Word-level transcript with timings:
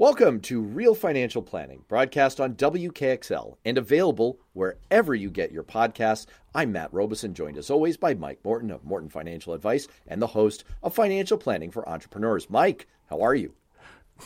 Welcome 0.00 0.38
to 0.42 0.60
Real 0.62 0.94
Financial 0.94 1.42
Planning, 1.42 1.82
broadcast 1.88 2.38
on 2.38 2.54
WKXL 2.54 3.56
and 3.64 3.76
available 3.76 4.38
wherever 4.52 5.12
you 5.12 5.28
get 5.28 5.50
your 5.50 5.64
podcasts. 5.64 6.26
I'm 6.54 6.70
Matt 6.70 6.94
Robison, 6.94 7.34
joined 7.34 7.58
as 7.58 7.68
always 7.68 7.96
by 7.96 8.14
Mike 8.14 8.38
Morton 8.44 8.70
of 8.70 8.84
Morton 8.84 9.08
Financial 9.08 9.54
Advice 9.54 9.88
and 10.06 10.22
the 10.22 10.28
host 10.28 10.62
of 10.84 10.94
Financial 10.94 11.36
Planning 11.36 11.72
for 11.72 11.88
Entrepreneurs. 11.88 12.48
Mike, 12.48 12.86
how 13.10 13.22
are 13.22 13.34
you? 13.34 13.54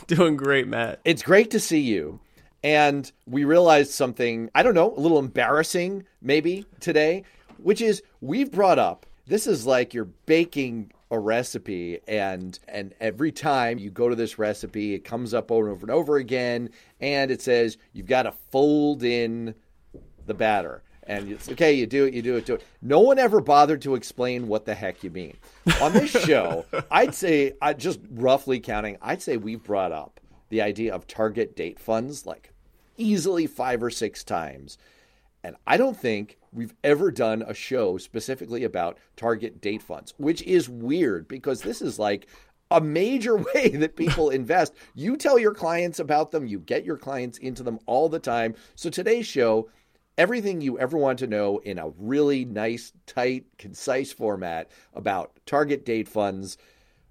Doing 0.05 0.37
great, 0.37 0.67
Matt. 0.67 0.99
It's 1.05 1.23
great 1.23 1.49
to 1.49 1.59
see 1.59 1.81
you. 1.81 2.19
And 2.63 3.11
we 3.25 3.43
realized 3.43 3.93
something, 3.93 4.51
I 4.53 4.61
don't 4.61 4.75
know, 4.75 4.93
a 4.95 4.99
little 4.99 5.17
embarrassing 5.17 6.05
maybe 6.21 6.67
today, 6.81 7.23
which 7.57 7.81
is 7.81 8.03
we've 8.21 8.51
brought 8.51 8.77
up 8.77 9.07
this 9.25 9.47
is 9.47 9.65
like 9.65 9.93
you're 9.93 10.05
baking 10.25 10.91
a 11.13 11.19
recipe 11.19 11.99
and 12.07 12.57
and 12.67 12.95
every 12.99 13.31
time 13.31 13.77
you 13.77 13.91
go 13.91 14.09
to 14.09 14.15
this 14.15 14.39
recipe 14.39 14.95
it 14.95 15.05
comes 15.05 15.31
up 15.31 15.51
over 15.51 15.67
and 15.67 15.75
over 15.75 15.83
and 15.83 15.91
over 15.91 16.17
again 16.17 16.67
and 16.99 17.29
it 17.29 17.39
says 17.39 17.77
you've 17.93 18.07
got 18.07 18.23
to 18.23 18.31
fold 18.51 19.03
in 19.03 19.53
the 20.25 20.33
batter. 20.33 20.81
And 21.05 21.31
it's 21.31 21.49
okay 21.49 21.73
you 21.73 21.85
do 21.85 22.05
it 22.05 22.15
you 22.15 22.23
do 22.23 22.37
it 22.37 22.45
do 22.47 22.55
it. 22.55 22.63
No 22.81 22.99
one 23.01 23.19
ever 23.19 23.41
bothered 23.41 23.83
to 23.83 23.93
explain 23.93 24.47
what 24.47 24.65
the 24.65 24.73
heck 24.73 25.03
you 25.03 25.11
mean. 25.11 25.37
On 25.81 25.93
this 25.93 26.09
show 26.25 26.65
i'd 26.89 27.13
say 27.13 27.53
i 27.61 27.73
just 27.73 27.99
roughly 28.09 28.59
counting 28.59 28.97
i'd 29.01 29.21
say 29.21 29.37
we've 29.37 29.63
brought 29.63 29.91
up 29.91 30.19
the 30.49 30.61
idea 30.63 30.95
of 30.95 31.05
target 31.05 31.55
date 31.55 31.79
funds 31.79 32.25
like 32.25 32.51
easily 32.97 33.45
five 33.45 33.83
or 33.83 33.91
six 33.91 34.23
times 34.23 34.79
and 35.43 35.55
I 35.67 35.77
don't 35.77 35.97
think 35.97 36.37
we've 36.51 36.73
ever 36.83 37.11
done 37.11 37.43
a 37.45 37.53
show 37.53 37.97
specifically 37.97 38.63
about 38.63 38.97
target 39.17 39.59
date 39.59 39.81
funds, 39.81 40.13
which 40.17 40.41
is 40.43 40.69
weird 40.69 41.27
because 41.27 41.61
this 41.61 41.81
is 41.81 41.99
like 41.99 42.27
a 42.71 42.79
major 42.79 43.37
way 43.55 43.69
that 43.69 43.95
people 43.95 44.29
invest. 44.29 44.73
You 44.95 45.17
tell 45.17 45.37
your 45.37 45.53
clients 45.53 45.99
about 45.99 46.31
them, 46.31 46.47
you 46.47 46.59
get 46.59 46.85
your 46.85 46.97
clients 46.97 47.37
into 47.37 47.63
them 47.63 47.79
all 47.85 48.09
the 48.09 48.19
time. 48.19 48.55
So 48.75 48.89
today's 48.89 49.27
show, 49.27 49.69
everything 50.17 50.61
you 50.61 50.79
ever 50.79 50.97
want 50.97 51.19
to 51.19 51.27
know 51.27 51.59
in 51.59 51.77
a 51.77 51.89
really 51.97 52.45
nice, 52.45 52.93
tight, 53.05 53.45
concise 53.57 54.11
format 54.11 54.71
about 54.93 55.39
target 55.45 55.85
date 55.85 56.07
funds. 56.07 56.57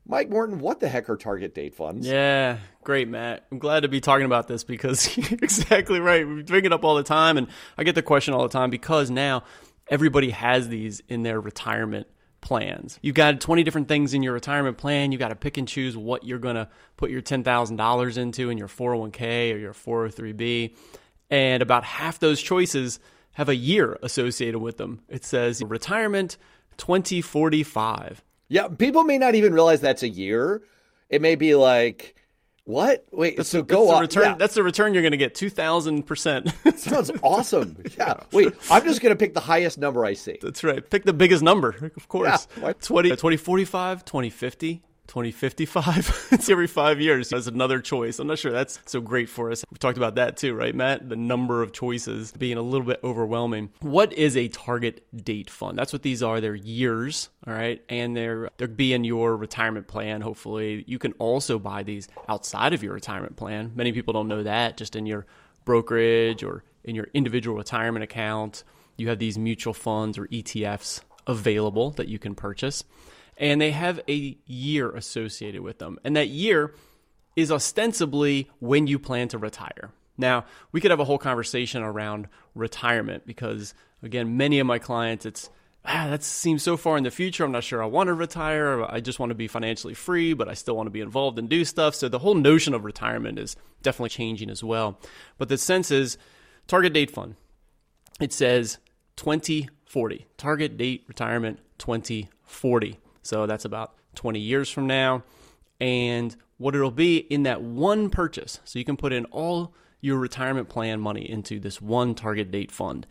Mike 0.04 0.28
Morton, 0.30 0.58
what 0.58 0.80
the 0.80 0.88
heck 0.88 1.08
are 1.08 1.16
target 1.16 1.54
date 1.54 1.74
funds? 1.74 2.06
Yeah, 2.06 2.58
great, 2.82 3.08
Matt. 3.08 3.46
I'm 3.52 3.58
glad 3.58 3.80
to 3.80 3.88
be 3.88 4.00
talking 4.00 4.26
about 4.26 4.48
this 4.48 4.64
because 4.64 5.16
exactly 5.18 6.00
right. 6.00 6.26
We 6.26 6.42
bring 6.42 6.64
it 6.64 6.72
up 6.72 6.84
all 6.84 6.96
the 6.96 7.02
time, 7.02 7.38
and 7.38 7.46
I 7.78 7.84
get 7.84 7.94
the 7.94 8.02
question 8.02 8.34
all 8.34 8.42
the 8.42 8.48
time 8.48 8.70
because 8.70 9.10
now 9.10 9.44
everybody 9.88 10.30
has 10.30 10.68
these 10.68 11.00
in 11.08 11.22
their 11.22 11.40
retirement 11.40 12.08
plans. 12.40 12.98
You've 13.00 13.14
got 13.14 13.40
20 13.40 13.62
different 13.62 13.88
things 13.88 14.12
in 14.12 14.22
your 14.22 14.32
retirement 14.32 14.76
plan. 14.76 15.12
You've 15.12 15.20
got 15.20 15.28
to 15.28 15.36
pick 15.36 15.56
and 15.56 15.68
choose 15.68 15.96
what 15.96 16.24
you're 16.24 16.38
going 16.40 16.56
to 16.56 16.68
put 16.96 17.10
your 17.10 17.22
$10,000 17.22 18.18
into 18.18 18.50
in 18.50 18.58
your 18.58 18.68
401k 18.68 19.54
or 19.54 19.58
your 19.58 19.72
403b. 19.72 20.74
And 21.30 21.62
about 21.62 21.84
half 21.84 22.18
those 22.18 22.42
choices 22.42 22.98
have 23.32 23.48
a 23.48 23.54
year 23.54 23.96
associated 24.02 24.58
with 24.58 24.76
them. 24.76 25.02
It 25.08 25.24
says 25.24 25.62
retirement 25.62 26.36
2045. 26.76 28.22
Yeah, 28.52 28.68
people 28.68 29.04
may 29.04 29.16
not 29.16 29.34
even 29.34 29.54
realize 29.54 29.80
that's 29.80 30.02
a 30.02 30.08
year. 30.08 30.62
It 31.08 31.22
may 31.22 31.36
be 31.36 31.54
like, 31.54 32.14
what? 32.64 33.06
Wait, 33.10 33.38
that's, 33.38 33.48
so 33.48 33.62
that's 33.62 33.70
go 33.70 33.86
the 33.86 33.92
on. 33.94 34.00
Return, 34.02 34.22
yeah. 34.24 34.34
That's 34.34 34.52
the 34.52 34.62
return 34.62 34.92
you're 34.92 35.02
going 35.02 35.12
to 35.12 35.16
get, 35.16 35.34
2,000%. 35.34 36.78
Sounds 36.78 37.10
awesome. 37.22 37.78
Yeah. 37.98 38.20
Wait, 38.30 38.52
I'm 38.70 38.84
just 38.84 39.00
going 39.00 39.10
to 39.14 39.16
pick 39.18 39.32
the 39.32 39.40
highest 39.40 39.78
number 39.78 40.04
I 40.04 40.12
see. 40.12 40.38
That's 40.42 40.62
right. 40.62 40.88
Pick 40.88 41.04
the 41.04 41.14
biggest 41.14 41.42
number, 41.42 41.92
of 41.96 42.08
course. 42.08 42.46
Yeah. 42.60 42.72
20, 42.74 43.08
2045, 43.10 44.04
2050. 44.04 44.82
2055 45.08 46.28
it's 46.32 46.48
every 46.48 46.66
five 46.66 47.00
years 47.00 47.28
that's 47.28 47.46
another 47.46 47.80
choice. 47.80 48.18
I'm 48.18 48.28
not 48.28 48.38
sure 48.38 48.52
that's 48.52 48.78
so 48.86 49.00
great 49.00 49.28
for 49.28 49.50
us. 49.50 49.64
We 49.70 49.78
talked 49.78 49.98
about 49.98 50.14
that 50.14 50.36
too 50.36 50.54
right 50.54 50.74
matt? 50.74 51.08
The 51.08 51.16
number 51.16 51.62
of 51.62 51.72
choices 51.72 52.32
being 52.32 52.56
a 52.56 52.62
little 52.62 52.86
bit 52.86 53.00
overwhelming. 53.02 53.70
What 53.80 54.12
is 54.12 54.36
a 54.36 54.48
target 54.48 55.04
date 55.24 55.50
fund? 55.50 55.76
That's 55.76 55.92
what 55.92 56.02
these 56.02 56.22
are 56.22 56.40
they're 56.40 56.54
years 56.54 57.28
all 57.46 57.54
right? 57.54 57.82
And 57.88 58.16
they're 58.16 58.50
they're 58.56 58.68
be 58.68 58.92
in 58.92 59.04
your 59.04 59.36
retirement 59.36 59.88
plan 59.88 60.20
hopefully. 60.20 60.84
You 60.86 60.98
can 60.98 61.12
also 61.14 61.58
buy 61.58 61.82
these 61.82 62.08
outside 62.28 62.72
of 62.72 62.82
your 62.82 62.94
retirement 62.94 63.36
plan. 63.36 63.72
Many 63.74 63.92
people 63.92 64.12
don't 64.12 64.28
know 64.28 64.44
that 64.44 64.76
just 64.76 64.96
in 64.96 65.06
your 65.06 65.26
brokerage 65.64 66.42
or 66.42 66.64
in 66.84 66.94
your 66.94 67.08
individual 67.14 67.56
retirement 67.56 68.02
account. 68.02 68.64
You 68.96 69.08
have 69.08 69.18
these 69.18 69.38
mutual 69.38 69.74
funds 69.74 70.18
or 70.18 70.26
etfs 70.28 71.00
available 71.26 71.90
that 71.92 72.08
you 72.08 72.18
can 72.18 72.34
purchase 72.34 72.84
and 73.36 73.60
they 73.60 73.70
have 73.72 74.00
a 74.08 74.36
year 74.46 74.90
associated 74.90 75.62
with 75.62 75.78
them. 75.78 75.98
And 76.04 76.16
that 76.16 76.28
year 76.28 76.74
is 77.36 77.50
ostensibly 77.50 78.50
when 78.60 78.86
you 78.86 78.98
plan 78.98 79.28
to 79.28 79.38
retire. 79.38 79.90
Now, 80.18 80.44
we 80.70 80.80
could 80.80 80.90
have 80.90 81.00
a 81.00 81.04
whole 81.04 81.18
conversation 81.18 81.82
around 81.82 82.28
retirement 82.54 83.26
because, 83.26 83.74
again, 84.02 84.36
many 84.36 84.58
of 84.58 84.66
my 84.66 84.78
clients, 84.78 85.24
it's, 85.24 85.48
ah, 85.84 86.08
that 86.10 86.22
seems 86.22 86.62
so 86.62 86.76
far 86.76 86.98
in 86.98 87.04
the 87.04 87.10
future. 87.10 87.44
I'm 87.44 87.52
not 87.52 87.64
sure 87.64 87.82
I 87.82 87.86
want 87.86 88.08
to 88.08 88.14
retire. 88.14 88.84
I 88.84 89.00
just 89.00 89.18
want 89.18 89.30
to 89.30 89.34
be 89.34 89.48
financially 89.48 89.94
free, 89.94 90.34
but 90.34 90.48
I 90.48 90.54
still 90.54 90.76
want 90.76 90.86
to 90.86 90.92
be 90.92 91.00
involved 91.00 91.38
and 91.38 91.48
do 91.48 91.64
stuff. 91.64 91.94
So 91.94 92.08
the 92.08 92.18
whole 92.18 92.34
notion 92.34 92.74
of 92.74 92.84
retirement 92.84 93.38
is 93.38 93.56
definitely 93.82 94.10
changing 94.10 94.50
as 94.50 94.62
well. 94.62 95.00
But 95.38 95.48
the 95.48 95.56
sense 95.56 95.90
is 95.90 96.18
target 96.66 96.92
date 96.92 97.10
fund. 97.10 97.36
It 98.20 98.32
says 98.34 98.78
2040, 99.16 100.26
target 100.36 100.76
date 100.76 101.04
retirement 101.08 101.60
2040. 101.78 102.98
So 103.22 103.46
that's 103.46 103.64
about 103.64 103.94
20 104.14 104.38
years 104.38 104.68
from 104.68 104.86
now. 104.86 105.22
And 105.80 106.36
what 106.58 106.74
it'll 106.74 106.90
be 106.90 107.16
in 107.16 107.42
that 107.44 107.62
one 107.62 108.10
purchase. 108.10 108.60
So 108.64 108.78
you 108.78 108.84
can 108.84 108.96
put 108.96 109.12
in 109.12 109.24
all 109.26 109.74
your 110.00 110.18
retirement 110.18 110.68
plan 110.68 111.00
money 111.00 111.28
into 111.28 111.58
this 111.58 111.80
one 111.80 112.14
target 112.14 112.50
date 112.50 112.70
fund. 112.70 113.06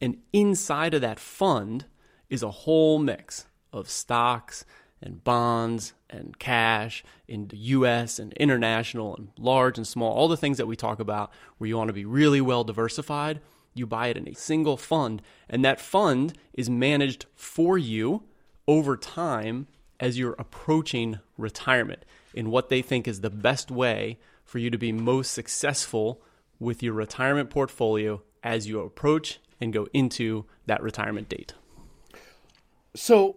And 0.00 0.18
inside 0.32 0.94
of 0.94 1.00
that 1.00 1.18
fund 1.18 1.86
is 2.28 2.42
a 2.42 2.50
whole 2.50 2.98
mix 2.98 3.46
of 3.72 3.88
stocks 3.90 4.64
and 5.02 5.22
bonds 5.22 5.92
and 6.08 6.38
cash 6.38 7.04
in 7.28 7.48
the 7.48 7.56
US 7.56 8.18
and 8.18 8.32
international 8.34 9.14
and 9.16 9.28
large 9.38 9.76
and 9.76 9.86
small, 9.86 10.12
all 10.12 10.28
the 10.28 10.36
things 10.36 10.56
that 10.56 10.66
we 10.66 10.76
talk 10.76 11.00
about 11.00 11.30
where 11.58 11.68
you 11.68 11.76
want 11.76 11.88
to 11.88 11.94
be 11.94 12.04
really 12.04 12.40
well 12.40 12.64
diversified. 12.64 13.40
You 13.74 13.86
buy 13.86 14.06
it 14.08 14.16
in 14.16 14.28
a 14.28 14.34
single 14.34 14.76
fund, 14.76 15.20
and 15.48 15.64
that 15.64 15.80
fund 15.80 16.34
is 16.52 16.70
managed 16.70 17.26
for 17.34 17.76
you 17.76 18.22
over 18.66 18.96
time 18.96 19.66
as 20.00 20.18
you're 20.18 20.36
approaching 20.38 21.18
retirement 21.38 22.04
in 22.32 22.50
what 22.50 22.68
they 22.68 22.82
think 22.82 23.06
is 23.06 23.20
the 23.20 23.30
best 23.30 23.70
way 23.70 24.18
for 24.44 24.58
you 24.58 24.70
to 24.70 24.78
be 24.78 24.92
most 24.92 25.32
successful 25.32 26.20
with 26.58 26.82
your 26.82 26.92
retirement 26.92 27.50
portfolio 27.50 28.22
as 28.42 28.66
you 28.68 28.80
approach 28.80 29.38
and 29.60 29.72
go 29.72 29.86
into 29.92 30.44
that 30.66 30.82
retirement 30.82 31.28
date. 31.28 31.54
So 32.94 33.36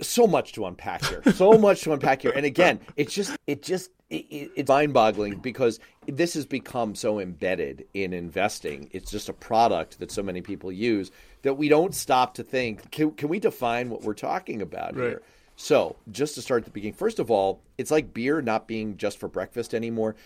so 0.00 0.26
much 0.26 0.52
to 0.52 0.66
unpack 0.66 1.04
here. 1.04 1.22
So 1.34 1.52
much 1.58 1.82
to 1.82 1.92
unpack 1.92 2.22
here. 2.22 2.32
And 2.34 2.44
again, 2.46 2.80
it's 2.96 3.12
just 3.14 3.36
it 3.46 3.62
just 3.62 3.90
it, 4.10 4.50
it's 4.56 4.68
mind-boggling 4.68 5.36
because 5.38 5.80
this 6.06 6.34
has 6.34 6.46
become 6.46 6.94
so 6.94 7.18
embedded 7.20 7.86
in 7.94 8.12
investing. 8.12 8.88
It's 8.92 9.10
just 9.10 9.28
a 9.28 9.32
product 9.32 9.98
that 9.98 10.10
so 10.10 10.22
many 10.22 10.40
people 10.42 10.70
use 10.70 11.10
that 11.42 11.54
we 11.54 11.68
don't 11.68 11.94
stop 11.94 12.34
to 12.34 12.42
think. 12.42 12.90
Can, 12.90 13.12
can 13.12 13.28
we 13.28 13.38
define 13.38 13.90
what 13.90 14.02
we're 14.02 14.14
talking 14.14 14.62
about 14.62 14.96
Right. 14.96 15.08
here? 15.10 15.22
So, 15.56 15.94
just 16.10 16.34
to 16.34 16.42
start 16.42 16.62
at 16.62 16.64
the 16.64 16.70
beginning, 16.72 16.94
first 16.94 17.20
of 17.20 17.30
all, 17.30 17.60
it's 17.78 17.92
like 17.92 18.12
beer 18.12 18.42
not 18.42 18.66
being 18.66 18.96
just 18.96 19.18
for 19.18 19.28
breakfast 19.28 19.72
anymore. 19.72 20.16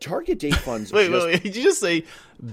Target 0.00 0.38
date 0.40 0.54
funds. 0.56 0.92
Wait, 0.92 1.08
just, 1.10 1.26
wait, 1.26 1.32
wait, 1.34 1.42
did 1.44 1.56
you 1.56 1.62
just 1.62 1.80
say 1.80 2.04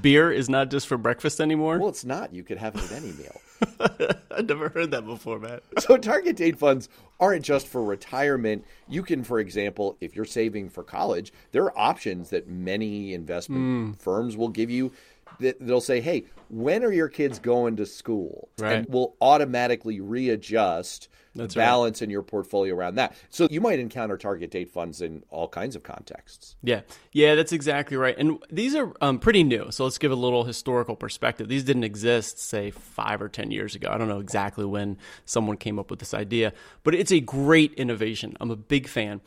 beer 0.01 0.31
is 0.31 0.49
not 0.49 0.69
just 0.69 0.87
for 0.87 0.97
breakfast 0.97 1.41
anymore? 1.41 1.79
Well, 1.79 1.89
it's 1.89 2.05
not. 2.05 2.33
You 2.33 2.43
could 2.43 2.57
have 2.59 2.75
it 2.75 2.83
at 2.83 2.91
any 2.91 3.11
meal. 3.13 3.41
I've 4.31 4.47
never 4.47 4.69
heard 4.69 4.91
that 4.91 5.05
before, 5.05 5.39
Matt. 5.39 5.63
So 5.79 5.97
target 5.97 6.35
date 6.35 6.57
funds 6.59 6.89
aren't 7.19 7.43
just 7.45 7.67
for 7.67 7.83
retirement. 7.83 8.65
You 8.87 9.01
can, 9.03 9.23
for 9.23 9.39
example, 9.39 9.97
if 10.01 10.15
you're 10.15 10.25
saving 10.25 10.69
for 10.69 10.83
college, 10.83 11.31
there 11.53 11.63
are 11.63 11.77
options 11.77 12.29
that 12.31 12.47
many 12.47 13.13
investment 13.13 13.61
Hmm. 13.61 13.91
firms 13.93 14.35
will 14.37 14.49
give 14.49 14.69
you. 14.69 14.91
That 15.39 15.57
they'll 15.59 15.81
say, 15.81 16.01
"Hey, 16.01 16.25
when 16.49 16.83
are 16.83 16.91
your 16.91 17.09
kids 17.09 17.39
going 17.39 17.77
to 17.77 17.85
school?" 17.85 18.49
Right. 18.59 18.73
And 18.73 18.89
will 18.89 19.15
automatically 19.21 19.99
readjust 19.99 21.09
That's 21.35 21.55
right. 21.55 21.63
balance 21.63 22.01
in 22.01 22.09
your 22.09 22.21
portfolio 22.21 22.75
around 22.75 22.95
that. 22.95 23.15
So 23.29 23.47
you 23.49 23.61
might 23.61 23.79
encounter 23.79 24.17
target 24.17 24.51
date 24.51 24.69
funds 24.69 25.01
in 25.01 25.23
all 25.29 25.47
kinds 25.47 25.75
of 25.75 25.83
contexts. 25.83 26.55
Yeah, 26.61 26.81
yeah, 27.11 27.35
that's 27.35 27.51
exactly 27.51 27.97
right. 27.97 28.15
And 28.17 28.37
these 28.51 28.75
are 28.75 28.93
um, 29.01 29.19
pretty 29.19 29.43
new. 29.43 29.71
So 29.71 29.83
let's 29.83 29.97
give 29.97 30.11
a 30.11 30.15
little 30.15 30.43
historical 30.43 30.95
perspective. 30.95 31.47
These 31.47 31.63
didn't 31.63 31.85
exist, 31.85 32.39
say, 32.39 32.71
five 32.71 33.21
or 33.21 33.29
10 33.29 33.51
years 33.51 33.75
ago. 33.75 33.89
I 33.91 33.97
don't 33.97 34.07
know 34.07 34.19
exactly 34.19 34.65
when 34.65 34.97
someone 35.25 35.57
came 35.57 35.79
up 35.79 35.89
with 35.89 35.99
this 35.99 36.13
idea, 36.13 36.53
but 36.83 36.93
it's 36.95 37.11
a 37.11 37.19
great 37.19 37.73
innovation. 37.73 38.37
I'm 38.39 38.51
a 38.51 38.55
big 38.55 38.87
fan. 38.87 39.21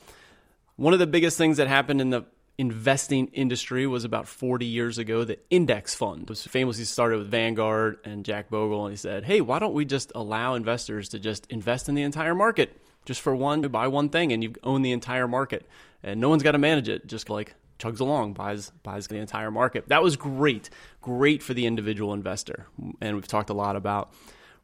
One 0.76 0.92
of 0.92 0.98
the 0.98 1.06
biggest 1.06 1.38
things 1.38 1.56
that 1.56 1.68
happened 1.68 2.00
in 2.00 2.10
the 2.10 2.24
investing 2.58 3.26
industry 3.28 3.86
was 3.86 4.04
about 4.04 4.26
40 4.26 4.64
years 4.64 4.96
ago 4.96 5.24
the 5.24 5.38
index 5.50 5.94
fund 5.94 6.26
was 6.28 6.46
famously 6.46 6.84
started 6.84 7.18
with 7.18 7.28
vanguard 7.28 7.98
and 8.02 8.24
jack 8.24 8.48
bogle 8.48 8.86
and 8.86 8.92
he 8.94 8.96
said 8.96 9.24
hey 9.24 9.42
why 9.42 9.58
don't 9.58 9.74
we 9.74 9.84
just 9.84 10.10
allow 10.14 10.54
investors 10.54 11.10
to 11.10 11.18
just 11.18 11.46
invest 11.50 11.86
in 11.88 11.94
the 11.94 12.02
entire 12.02 12.34
market 12.34 12.80
just 13.04 13.20
for 13.20 13.36
one 13.36 13.60
to 13.60 13.68
buy 13.68 13.86
one 13.86 14.08
thing 14.08 14.32
and 14.32 14.42
you 14.42 14.54
own 14.62 14.80
the 14.80 14.92
entire 14.92 15.28
market 15.28 15.68
and 16.02 16.18
no 16.18 16.30
one's 16.30 16.42
got 16.42 16.52
to 16.52 16.58
manage 16.58 16.88
it 16.88 17.06
just 17.06 17.28
like 17.28 17.54
chugs 17.78 18.00
along, 18.00 18.32
buys 18.32 18.70
buys 18.82 19.06
the 19.06 19.16
entire 19.16 19.50
market. 19.50 19.88
That 19.88 20.02
was 20.02 20.16
great, 20.16 20.70
great 21.00 21.42
for 21.42 21.54
the 21.54 21.66
individual 21.66 22.12
investor. 22.12 22.66
And 23.00 23.16
we've 23.16 23.26
talked 23.26 23.50
a 23.50 23.54
lot 23.54 23.76
about 23.76 24.12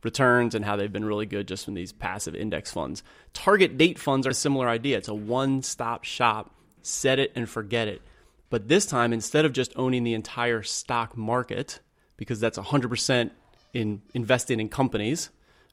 returns 0.02 0.54
and 0.54 0.64
how 0.64 0.76
they've 0.76 0.92
been 0.92 1.04
really 1.04 1.26
good 1.26 1.46
just 1.46 1.64
from 1.64 1.74
these 1.74 1.92
passive 1.92 2.34
index 2.34 2.72
funds. 2.72 3.02
Target 3.34 3.78
date 3.78 3.98
funds 3.98 4.26
are 4.26 4.30
a 4.30 4.34
similar 4.34 4.68
idea. 4.68 4.98
It's 4.98 5.08
a 5.08 5.14
one-stop 5.14 6.04
shop. 6.04 6.54
Set 6.82 7.19
it 7.19 7.32
and 7.34 7.49
forget 7.49 7.88
it. 7.88 8.02
But 8.50 8.69
this 8.69 8.84
time, 8.84 9.12
instead 9.12 9.44
of 9.44 9.52
just 9.52 9.73
owning 9.76 10.05
the 10.05 10.14
entire 10.14 10.62
stock 10.62 11.17
market, 11.17 11.81
because 12.17 12.38
that's 12.38 12.58
100% 12.58 13.31
in 13.73 14.02
investing 14.12 14.61
in 14.61 14.69
companies, 14.69 15.31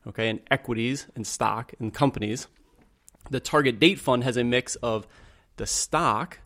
okay, 0.07 0.29
in 0.29 0.39
equities 0.49 1.07
and 1.15 1.27
stock 1.27 1.73
and 1.79 1.93
companies, 1.93 2.47
the 3.29 3.39
target 3.39 3.79
date 3.79 3.99
fund 3.99 4.23
has 4.23 4.37
a 4.37 4.43
mix 4.43 4.75
of 4.75 5.07
the 5.57 5.67
stock 5.67 6.39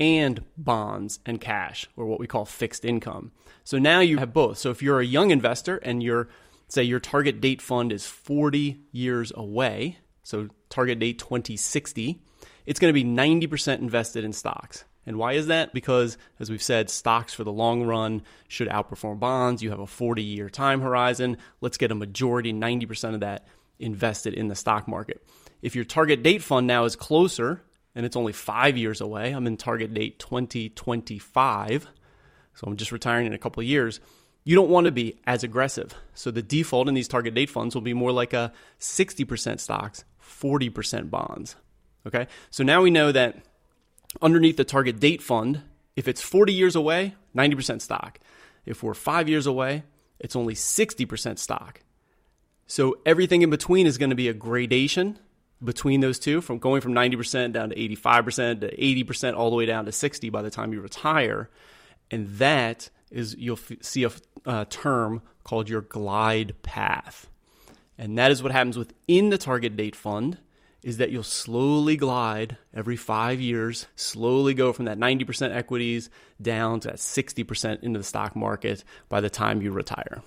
and 0.00 0.42
bonds 0.56 1.20
and 1.24 1.40
cash, 1.40 1.88
or 1.96 2.06
what 2.06 2.18
we 2.18 2.26
call 2.26 2.44
fixed 2.44 2.84
income. 2.84 3.30
So 3.62 3.78
now 3.78 4.00
you 4.00 4.18
have 4.18 4.32
both. 4.32 4.58
So 4.58 4.70
if 4.70 4.82
you're 4.82 5.00
a 5.00 5.06
young 5.06 5.30
investor 5.30 5.76
and 5.76 6.02
your 6.02 6.28
say 6.66 6.82
your 6.82 7.00
target 7.00 7.40
date 7.40 7.62
fund 7.62 7.92
is 7.92 8.06
40 8.06 8.80
years 8.90 9.30
away, 9.34 9.98
so 10.22 10.48
target 10.70 10.98
date 10.98 11.18
2060, 11.18 12.20
it's 12.66 12.80
going 12.80 12.92
to 12.92 13.04
be 13.04 13.08
90% 13.08 13.78
invested 13.78 14.24
in 14.24 14.32
stocks. 14.32 14.84
And 15.04 15.16
why 15.16 15.32
is 15.32 15.48
that? 15.48 15.72
Because, 15.72 16.16
as 16.38 16.48
we've 16.48 16.62
said, 16.62 16.88
stocks 16.88 17.34
for 17.34 17.44
the 17.44 17.52
long 17.52 17.82
run 17.84 18.22
should 18.48 18.68
outperform 18.68 19.18
bonds. 19.18 19.62
You 19.62 19.70
have 19.70 19.80
a 19.80 19.86
40 19.86 20.22
year 20.22 20.48
time 20.48 20.80
horizon. 20.80 21.38
Let's 21.60 21.76
get 21.76 21.90
a 21.90 21.96
majority, 21.96 22.52
90% 22.52 23.14
of 23.14 23.20
that 23.20 23.46
invested 23.78 24.34
in 24.34 24.48
the 24.48 24.54
stock 24.54 24.86
market. 24.86 25.26
If 25.60 25.74
your 25.74 25.84
target 25.84 26.22
date 26.22 26.42
fund 26.42 26.66
now 26.66 26.84
is 26.84 26.96
closer 26.96 27.62
and 27.94 28.06
it's 28.06 28.16
only 28.16 28.32
five 28.32 28.76
years 28.76 29.00
away, 29.00 29.32
I'm 29.32 29.46
in 29.46 29.56
target 29.56 29.92
date 29.92 30.18
2025, 30.18 31.88
so 32.54 32.66
I'm 32.66 32.76
just 32.76 32.92
retiring 32.92 33.26
in 33.26 33.32
a 33.32 33.38
couple 33.38 33.60
of 33.60 33.66
years. 33.66 34.00
You 34.44 34.56
don't 34.56 34.70
want 34.70 34.86
to 34.86 34.92
be 34.92 35.20
as 35.24 35.44
aggressive. 35.44 35.94
So 36.14 36.30
the 36.30 36.42
default 36.42 36.88
in 36.88 36.94
these 36.94 37.08
target 37.08 37.34
date 37.34 37.50
funds 37.50 37.74
will 37.74 37.82
be 37.82 37.94
more 37.94 38.12
like 38.12 38.32
a 38.32 38.52
60% 38.80 39.60
stocks, 39.60 40.04
40% 40.22 41.10
bonds. 41.10 41.56
Okay. 42.06 42.26
So 42.50 42.64
now 42.64 42.82
we 42.82 42.90
know 42.90 43.12
that 43.12 43.38
underneath 44.20 44.56
the 44.56 44.64
target 44.64 45.00
date 45.00 45.22
fund, 45.22 45.62
if 45.96 46.08
it's 46.08 46.20
40 46.20 46.52
years 46.52 46.76
away, 46.76 47.14
90% 47.36 47.80
stock. 47.80 48.18
If 48.66 48.82
we're 48.82 48.94
five 48.94 49.28
years 49.28 49.46
away, 49.46 49.84
it's 50.18 50.36
only 50.36 50.54
60% 50.54 51.38
stock. 51.38 51.80
So 52.66 52.98
everything 53.04 53.42
in 53.42 53.50
between 53.50 53.86
is 53.86 53.98
going 53.98 54.10
to 54.10 54.16
be 54.16 54.28
a 54.28 54.34
gradation 54.34 55.18
between 55.62 56.00
those 56.00 56.18
two, 56.18 56.40
from 56.40 56.58
going 56.58 56.80
from 56.80 56.92
90% 56.92 57.52
down 57.52 57.70
to 57.70 57.76
85% 57.76 58.60
to 58.60 58.76
80%, 58.76 59.36
all 59.36 59.50
the 59.50 59.56
way 59.56 59.66
down 59.66 59.84
to 59.84 59.92
60 59.92 60.30
by 60.30 60.42
the 60.42 60.50
time 60.50 60.72
you 60.72 60.80
retire. 60.80 61.50
And 62.10 62.28
that 62.38 62.90
is, 63.10 63.36
you'll 63.38 63.58
f- 63.58 63.78
see 63.80 64.04
a 64.04 64.10
uh, 64.44 64.64
term 64.68 65.22
called 65.44 65.68
your 65.68 65.82
glide 65.82 66.60
path. 66.62 67.28
And 67.96 68.18
that 68.18 68.30
is 68.30 68.42
what 68.42 68.52
happens 68.52 68.76
within 68.76 69.30
the 69.30 69.38
target 69.38 69.76
date 69.76 69.94
fund 69.94 70.38
is 70.82 70.96
that 70.96 71.10
you'll 71.10 71.22
slowly 71.22 71.96
glide 71.96 72.56
every 72.74 72.96
five 72.96 73.40
years, 73.40 73.86
slowly 73.94 74.54
go 74.54 74.72
from 74.72 74.86
that 74.86 74.98
90% 74.98 75.54
equities 75.54 76.10
down 76.40 76.80
to 76.80 76.88
that 76.88 76.96
60% 76.96 77.82
into 77.82 77.98
the 77.98 78.04
stock 78.04 78.34
market 78.34 78.82
by 79.08 79.20
the 79.20 79.30
time 79.30 79.62
you 79.62 79.70
retire. 79.70 80.22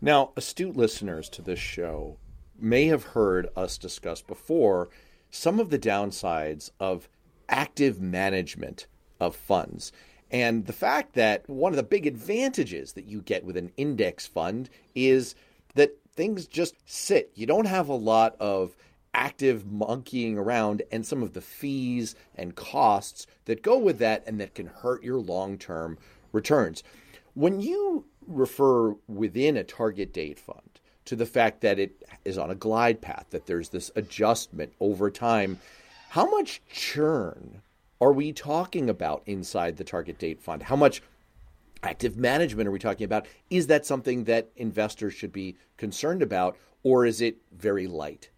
Now, 0.00 0.32
astute 0.36 0.76
listeners 0.76 1.28
to 1.30 1.42
this 1.42 1.58
show 1.58 2.16
may 2.58 2.86
have 2.86 3.04
heard 3.04 3.48
us 3.54 3.78
discuss 3.78 4.22
before 4.22 4.88
some 5.30 5.60
of 5.60 5.70
the 5.70 5.78
downsides 5.78 6.70
of 6.80 7.08
active 7.48 8.00
management 8.00 8.86
of 9.20 9.36
funds. 9.36 9.92
And 10.30 10.66
the 10.66 10.72
fact 10.72 11.14
that 11.14 11.48
one 11.48 11.72
of 11.72 11.76
the 11.76 11.82
big 11.82 12.06
advantages 12.06 12.94
that 12.94 13.04
you 13.04 13.20
get 13.20 13.44
with 13.44 13.56
an 13.56 13.70
index 13.76 14.26
fund 14.26 14.70
is 14.94 15.34
that 15.74 15.98
things 16.14 16.46
just 16.46 16.74
sit. 16.86 17.30
You 17.34 17.46
don't 17.46 17.66
have 17.66 17.88
a 17.88 17.94
lot 17.94 18.36
of 18.40 18.74
active 19.14 19.66
monkeying 19.66 20.38
around 20.38 20.82
and 20.90 21.06
some 21.06 21.22
of 21.22 21.32
the 21.32 21.40
fees 21.40 22.14
and 22.34 22.54
costs 22.54 23.26
that 23.44 23.62
go 23.62 23.78
with 23.78 23.98
that 23.98 24.22
and 24.26 24.40
that 24.40 24.54
can 24.54 24.66
hurt 24.66 25.02
your 25.02 25.18
long 25.18 25.58
term 25.58 25.98
returns. 26.32 26.82
When 27.34 27.60
you 27.60 28.06
refer 28.26 28.94
within 29.08 29.56
a 29.56 29.64
target 29.64 30.12
date 30.12 30.38
fund 30.38 30.80
to 31.04 31.16
the 31.16 31.26
fact 31.26 31.60
that 31.60 31.78
it 31.78 32.04
is 32.24 32.38
on 32.38 32.50
a 32.50 32.54
glide 32.54 33.00
path, 33.00 33.26
that 33.30 33.46
there's 33.46 33.70
this 33.70 33.90
adjustment 33.96 34.72
over 34.80 35.10
time, 35.10 35.58
how 36.10 36.30
much 36.30 36.62
churn 36.70 37.62
are 38.00 38.12
we 38.12 38.32
talking 38.32 38.90
about 38.90 39.22
inside 39.26 39.76
the 39.76 39.84
target 39.84 40.18
date 40.18 40.40
fund? 40.40 40.64
How 40.64 40.76
much 40.76 41.02
active 41.82 42.16
management 42.16 42.68
are 42.68 42.72
we 42.72 42.78
talking 42.78 43.04
about? 43.04 43.26
Is 43.50 43.66
that 43.68 43.86
something 43.86 44.24
that 44.24 44.50
investors 44.56 45.14
should 45.14 45.32
be 45.32 45.56
concerned 45.76 46.22
about, 46.22 46.56
or 46.82 47.06
is 47.06 47.20
it 47.20 47.38
very 47.52 47.86
light? 47.86 48.30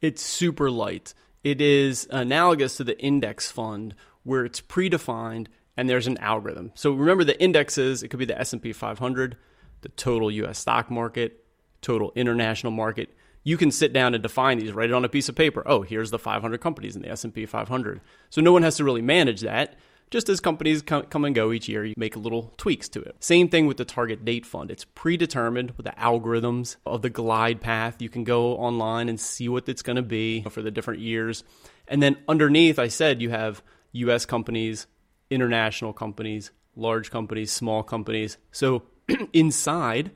It's 0.00 0.22
super 0.22 0.70
light. 0.70 1.14
It 1.42 1.60
is 1.60 2.06
analogous 2.10 2.76
to 2.76 2.84
the 2.84 2.98
index 3.00 3.50
fund 3.50 3.94
where 4.24 4.44
it's 4.44 4.60
predefined 4.60 5.46
and 5.76 5.88
there's 5.88 6.06
an 6.06 6.18
algorithm. 6.18 6.72
So 6.74 6.92
remember 6.92 7.24
the 7.24 7.40
indexes, 7.40 8.02
it 8.02 8.08
could 8.08 8.18
be 8.18 8.24
the 8.24 8.38
S&P 8.38 8.72
500, 8.72 9.36
the 9.82 9.88
total 9.90 10.30
US 10.30 10.58
stock 10.58 10.90
market, 10.90 11.44
total 11.82 12.12
international 12.16 12.72
market. 12.72 13.14
You 13.44 13.56
can 13.56 13.70
sit 13.70 13.92
down 13.92 14.14
and 14.14 14.22
define 14.22 14.58
these, 14.58 14.72
write 14.72 14.90
it 14.90 14.94
on 14.94 15.04
a 15.04 15.08
piece 15.08 15.28
of 15.28 15.36
paper. 15.36 15.62
Oh, 15.66 15.82
here's 15.82 16.10
the 16.10 16.18
500 16.18 16.60
companies 16.60 16.96
in 16.96 17.02
the 17.02 17.10
S&P 17.10 17.46
500. 17.46 18.00
So 18.28 18.40
no 18.40 18.52
one 18.52 18.62
has 18.62 18.76
to 18.78 18.84
really 18.84 19.02
manage 19.02 19.42
that. 19.42 19.78
Just 20.10 20.28
as 20.28 20.38
companies 20.38 20.82
come 20.82 21.24
and 21.24 21.34
go 21.34 21.50
each 21.50 21.68
year, 21.68 21.84
you 21.84 21.94
make 21.96 22.16
little 22.16 22.54
tweaks 22.56 22.88
to 22.90 23.02
it. 23.02 23.16
Same 23.18 23.48
thing 23.48 23.66
with 23.66 23.76
the 23.76 23.84
target 23.84 24.24
date 24.24 24.46
fund. 24.46 24.70
It's 24.70 24.84
predetermined 24.84 25.72
with 25.76 25.84
the 25.84 25.92
algorithms 25.92 26.76
of 26.86 27.02
the 27.02 27.10
glide 27.10 27.60
path. 27.60 28.00
You 28.00 28.08
can 28.08 28.22
go 28.22 28.56
online 28.56 29.08
and 29.08 29.18
see 29.18 29.48
what 29.48 29.68
it's 29.68 29.82
going 29.82 29.96
to 29.96 30.02
be 30.02 30.42
for 30.42 30.62
the 30.62 30.70
different 30.70 31.00
years. 31.00 31.42
And 31.88 32.00
then 32.00 32.16
underneath, 32.28 32.78
I 32.78 32.86
said 32.86 33.20
you 33.20 33.30
have 33.30 33.62
US 33.92 34.26
companies, 34.26 34.86
international 35.28 35.92
companies, 35.92 36.52
large 36.76 37.10
companies, 37.10 37.50
small 37.50 37.82
companies. 37.82 38.38
So 38.52 38.84
inside 39.32 40.12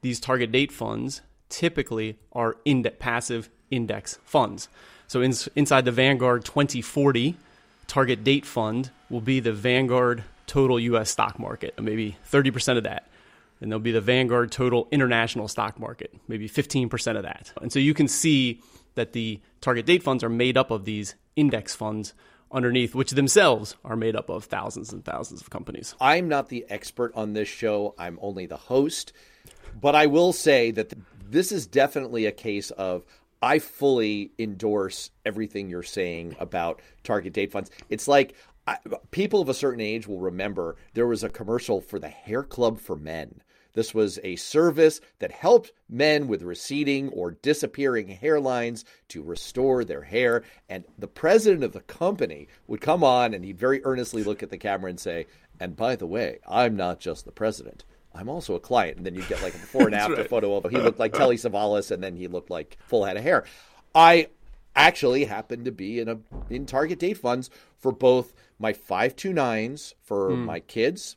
these 0.00 0.20
target 0.20 0.52
date 0.52 0.72
funds, 0.72 1.20
typically 1.50 2.18
are 2.32 2.56
index, 2.64 2.96
passive 2.98 3.50
index 3.70 4.18
funds. 4.24 4.68
So 5.06 5.20
in, 5.20 5.34
inside 5.54 5.84
the 5.84 5.92
Vanguard 5.92 6.46
2040 6.46 7.36
target 7.94 8.24
date 8.24 8.44
fund 8.44 8.90
will 9.08 9.20
be 9.20 9.38
the 9.38 9.52
Vanguard 9.52 10.24
total 10.46 10.80
US 10.80 11.10
stock 11.10 11.38
market, 11.38 11.80
maybe 11.80 12.16
30% 12.28 12.76
of 12.76 12.82
that. 12.82 13.08
And 13.60 13.70
there'll 13.70 13.78
be 13.78 13.92
the 13.92 14.00
Vanguard 14.00 14.50
total 14.50 14.88
international 14.90 15.46
stock 15.46 15.78
market, 15.78 16.12
maybe 16.26 16.48
15% 16.48 17.16
of 17.16 17.22
that. 17.22 17.52
And 17.62 17.72
so 17.72 17.78
you 17.78 17.94
can 17.94 18.08
see 18.08 18.60
that 18.96 19.12
the 19.12 19.40
target 19.60 19.86
date 19.86 20.02
funds 20.02 20.24
are 20.24 20.28
made 20.28 20.56
up 20.56 20.72
of 20.72 20.84
these 20.84 21.14
index 21.36 21.76
funds 21.76 22.14
underneath, 22.50 22.96
which 22.96 23.12
themselves 23.12 23.76
are 23.84 23.94
made 23.94 24.16
up 24.16 24.28
of 24.28 24.46
thousands 24.46 24.92
and 24.92 25.04
thousands 25.04 25.40
of 25.40 25.50
companies. 25.50 25.94
I'm 26.00 26.26
not 26.28 26.48
the 26.48 26.66
expert 26.68 27.12
on 27.14 27.32
this 27.32 27.48
show, 27.48 27.94
I'm 27.96 28.18
only 28.20 28.46
the 28.46 28.56
host. 28.56 29.12
But 29.80 29.94
I 29.94 30.06
will 30.06 30.32
say 30.32 30.72
that 30.72 30.92
this 31.24 31.52
is 31.52 31.64
definitely 31.64 32.26
a 32.26 32.32
case 32.32 32.72
of 32.72 33.04
I 33.44 33.58
fully 33.58 34.32
endorse 34.38 35.10
everything 35.26 35.68
you're 35.68 35.82
saying 35.82 36.34
about 36.40 36.80
target 37.02 37.34
date 37.34 37.52
funds. 37.52 37.70
It's 37.90 38.08
like 38.08 38.34
I, 38.66 38.78
people 39.10 39.42
of 39.42 39.50
a 39.50 39.54
certain 39.54 39.82
age 39.82 40.08
will 40.08 40.18
remember 40.18 40.76
there 40.94 41.06
was 41.06 41.22
a 41.22 41.28
commercial 41.28 41.82
for 41.82 41.98
the 41.98 42.08
Hair 42.08 42.44
Club 42.44 42.80
for 42.80 42.96
Men. 42.96 43.42
This 43.74 43.92
was 43.92 44.18
a 44.24 44.36
service 44.36 45.02
that 45.18 45.30
helped 45.30 45.72
men 45.90 46.26
with 46.26 46.40
receding 46.40 47.10
or 47.10 47.32
disappearing 47.32 48.18
hairlines 48.22 48.84
to 49.08 49.22
restore 49.22 49.84
their 49.84 50.04
hair. 50.04 50.42
And 50.70 50.84
the 50.96 51.06
president 51.06 51.64
of 51.64 51.72
the 51.72 51.82
company 51.82 52.48
would 52.66 52.80
come 52.80 53.04
on 53.04 53.34
and 53.34 53.44
he'd 53.44 53.58
very 53.58 53.84
earnestly 53.84 54.24
look 54.24 54.42
at 54.42 54.48
the 54.48 54.56
camera 54.56 54.88
and 54.88 54.98
say, 54.98 55.26
And 55.60 55.76
by 55.76 55.96
the 55.96 56.06
way, 56.06 56.38
I'm 56.48 56.76
not 56.76 56.98
just 56.98 57.26
the 57.26 57.30
president. 57.30 57.84
I'm 58.14 58.28
also 58.28 58.54
a 58.54 58.60
client. 58.60 58.96
And 58.96 59.06
then 59.06 59.14
you 59.14 59.22
get 59.22 59.42
like 59.42 59.54
a 59.54 59.58
before 59.58 59.86
and 59.86 59.94
after 59.94 60.16
right. 60.16 60.28
photo 60.28 60.56
of 60.56 60.70
he 60.70 60.78
looked 60.78 60.98
like 60.98 61.12
Telly 61.12 61.36
Savalas 61.36 61.90
and 61.90 62.02
then 62.02 62.16
he 62.16 62.28
looked 62.28 62.50
like 62.50 62.78
full 62.86 63.04
head 63.04 63.16
of 63.16 63.22
hair. 63.22 63.44
I 63.94 64.28
actually 64.76 65.24
happened 65.24 65.64
to 65.64 65.72
be 65.72 66.00
in 66.00 66.08
a 66.08 66.18
in 66.50 66.66
target 66.66 66.98
date 66.98 67.18
funds 67.18 67.50
for 67.78 67.92
both 67.92 68.34
my 68.58 68.72
529s 68.72 69.94
for 70.02 70.30
mm. 70.30 70.44
my 70.44 70.60
kids 70.60 71.16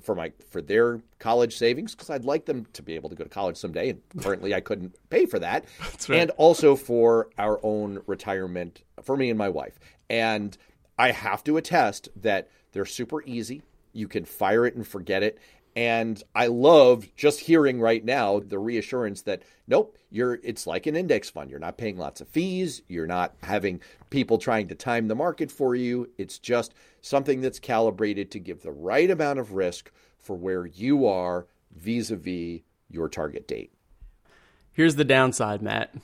for 0.00 0.14
my 0.14 0.32
for 0.48 0.60
their 0.60 1.00
college 1.18 1.56
savings 1.56 1.94
because 1.94 2.10
I'd 2.10 2.24
like 2.24 2.44
them 2.46 2.66
to 2.72 2.82
be 2.82 2.94
able 2.94 3.08
to 3.08 3.16
go 3.16 3.24
to 3.24 3.30
college 3.30 3.56
someday 3.56 3.90
and 3.90 4.02
currently 4.20 4.54
I 4.54 4.60
couldn't 4.60 4.96
pay 5.10 5.26
for 5.26 5.38
that. 5.38 5.64
Right. 6.08 6.20
And 6.20 6.30
also 6.32 6.74
for 6.74 7.28
our 7.38 7.60
own 7.62 8.02
retirement 8.06 8.82
for 9.02 9.16
me 9.16 9.30
and 9.30 9.38
my 9.38 9.48
wife. 9.48 9.78
And 10.10 10.56
I 10.98 11.12
have 11.12 11.44
to 11.44 11.56
attest 11.56 12.08
that 12.16 12.48
they're 12.72 12.84
super 12.84 13.22
easy. 13.22 13.62
You 13.92 14.08
can 14.08 14.24
fire 14.24 14.66
it 14.66 14.74
and 14.74 14.86
forget 14.86 15.22
it 15.22 15.38
And 15.74 16.22
I 16.34 16.48
love 16.48 17.06
just 17.16 17.40
hearing 17.40 17.80
right 17.80 18.04
now 18.04 18.40
the 18.40 18.58
reassurance 18.58 19.22
that 19.22 19.42
nope, 19.66 19.96
you're 20.10 20.38
it's 20.42 20.66
like 20.66 20.86
an 20.86 20.96
index 20.96 21.30
fund. 21.30 21.50
You're 21.50 21.58
not 21.58 21.78
paying 21.78 21.96
lots 21.96 22.20
of 22.20 22.28
fees, 22.28 22.82
you're 22.88 23.06
not 23.06 23.34
having 23.42 23.80
people 24.10 24.36
trying 24.38 24.68
to 24.68 24.74
time 24.74 25.08
the 25.08 25.14
market 25.14 25.50
for 25.50 25.74
you. 25.74 26.10
It's 26.18 26.38
just 26.38 26.74
something 27.00 27.40
that's 27.40 27.58
calibrated 27.58 28.30
to 28.32 28.38
give 28.38 28.62
the 28.62 28.72
right 28.72 29.10
amount 29.10 29.38
of 29.38 29.52
risk 29.52 29.90
for 30.18 30.36
where 30.36 30.66
you 30.66 31.06
are 31.06 31.46
vis-a-vis 31.74 32.60
your 32.90 33.08
target 33.08 33.48
date. 33.48 33.72
Here's 34.72 34.96
the 34.96 35.04
downside, 35.04 35.62
Matt. 35.62 35.94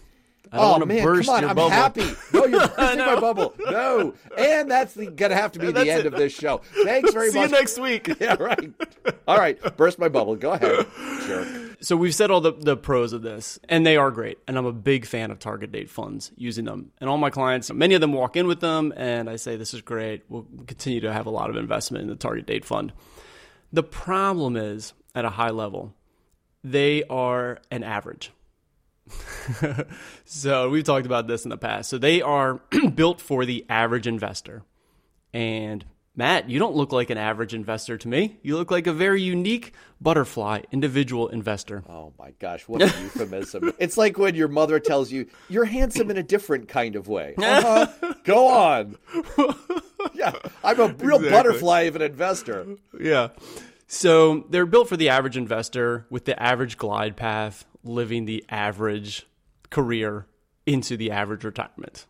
I 0.53 0.57
don't 0.57 0.65
oh, 0.65 0.71
want 0.71 0.83
to 0.83 0.87
man, 0.87 1.05
burst 1.05 1.27
come 1.27 1.35
on, 1.37 1.41
your 1.43 1.51
I'm 1.51 1.57
bubble. 1.57 1.71
happy. 1.71 2.05
No, 2.33 2.47
you're 2.47 2.69
bursting 2.77 2.99
my 2.99 3.21
bubble. 3.21 3.55
No, 3.71 4.15
and 4.39 4.71
that's 4.71 4.97
gonna 4.97 5.35
have 5.35 5.53
to 5.53 5.59
be 5.59 5.71
the 5.73 5.81
end 5.91 6.01
it. 6.01 6.07
of 6.07 6.15
this 6.15 6.33
show. 6.33 6.63
Thanks 6.85 7.13
very 7.13 7.31
See 7.31 7.39
much. 7.41 7.51
See 7.51 7.55
you 7.55 7.61
next 7.61 7.79
week. 7.79 8.17
yeah, 8.21 8.37
right. 8.41 8.73
All 9.27 9.37
right, 9.37 9.59
burst 9.77 9.99
my 9.99 10.09
bubble. 10.09 10.37
Go 10.37 10.53
ahead, 10.53 10.87
jerk. 11.27 11.77
So 11.81 11.97
we've 11.97 12.15
said 12.15 12.31
all 12.31 12.41
the, 12.41 12.53
the 12.53 12.77
pros 12.77 13.13
of 13.13 13.23
this, 13.23 13.59
and 13.69 13.87
they 13.87 13.97
are 13.97 14.11
great. 14.11 14.39
And 14.49 14.59
I'm 14.59 14.67
a 14.67 14.73
big 14.73 15.07
fan 15.07 15.31
of 15.31 15.39
target 15.39 15.71
date 15.71 15.91
funds 15.91 16.33
using 16.37 16.65
them. 16.65 16.91
And 17.01 17.09
all 17.09 17.19
my 17.19 17.31
clients, 17.31 17.73
many 17.73 17.95
of 17.95 18.01
them 18.01 18.13
walk 18.13 18.37
in 18.37 18.47
with 18.49 18.61
them, 18.61 18.93
and 18.97 19.31
I 19.31 19.37
say, 19.37 19.57
This 19.57 19.75
is 19.75 19.83
great. 19.83 20.25
We'll 20.29 20.47
continue 20.67 21.01
to 21.03 21.13
have 21.13 21.27
a 21.27 21.31
lot 21.31 21.51
of 21.51 21.57
investment 21.57 22.03
in 22.03 22.09
the 22.09 22.17
target 22.17 22.47
date 22.47 22.65
fund. 22.65 22.93
The 23.73 23.83
problem 23.83 24.57
is, 24.57 24.95
at 25.15 25.25
a 25.25 25.31
high 25.31 25.51
level, 25.51 25.95
they 26.65 27.05
are 27.05 27.59
an 27.71 27.85
average. 27.85 28.33
so 30.25 30.69
we've 30.71 30.85
talked 30.85 31.07
about 31.07 31.27
this 31.27 31.45
in 31.45 31.51
the 31.51 31.57
past. 31.59 31.91
So 31.91 31.99
they 31.99 32.23
are 32.23 32.61
built 32.95 33.21
for 33.21 33.45
the 33.45 33.65
average 33.69 34.07
investor. 34.07 34.63
And 35.33 35.85
Matt, 36.17 36.51
you 36.51 36.59
don't 36.59 36.75
look 36.75 36.91
like 36.91 37.11
an 37.11 37.19
average 37.19 37.55
investor 37.55 37.97
to 37.97 38.09
me. 38.09 38.39
You 38.43 38.57
look 38.57 38.73
like 38.73 38.89
a 38.89 38.93
very 38.93 39.23
unique 39.23 39.73
butterfly 40.01 40.63
individual 40.73 41.29
investor. 41.29 41.85
Oh 41.89 42.13
my 42.19 42.33
gosh, 42.41 42.67
what 42.67 42.83
a 42.83 42.87
euphemism. 42.87 43.73
it's 43.79 43.97
like 43.97 44.19
when 44.19 44.35
your 44.35 44.49
mother 44.49 44.81
tells 44.81 45.13
you, 45.13 45.29
you're 45.49 45.65
handsome 45.65 46.11
in 46.11 46.17
a 46.17 46.23
different 46.25 46.67
kind 46.69 46.97
of 46.97 47.07
way. 47.09 47.35
Uh-huh. 47.43 48.15
Go 48.25 48.49
on. 48.49 48.97
yeah, 50.13 50.33
I'm 50.65 50.81
a 50.81 50.89
real 50.89 51.17
Exactly. 51.17 51.31
butterfly 51.31 51.81
of 51.83 51.97
an 51.97 52.03
investor. 52.03 52.67
Yeah. 53.01 53.29
So 53.87 54.45
they're 54.51 54.67
built 54.67 54.89
for 54.89 54.97
the 54.97 55.09
average 55.11 55.37
investor 55.37 56.05
with 56.11 56.25
the 56.25 56.41
average 56.43 56.77
glide 56.77 57.17
path, 57.17 57.65
living 57.89 58.25
the 58.25 58.45
average 58.49 59.27
career 59.71 60.27
into 60.67 60.97
the 60.97 61.11
average 61.11 61.45
retirement. 61.45 62.07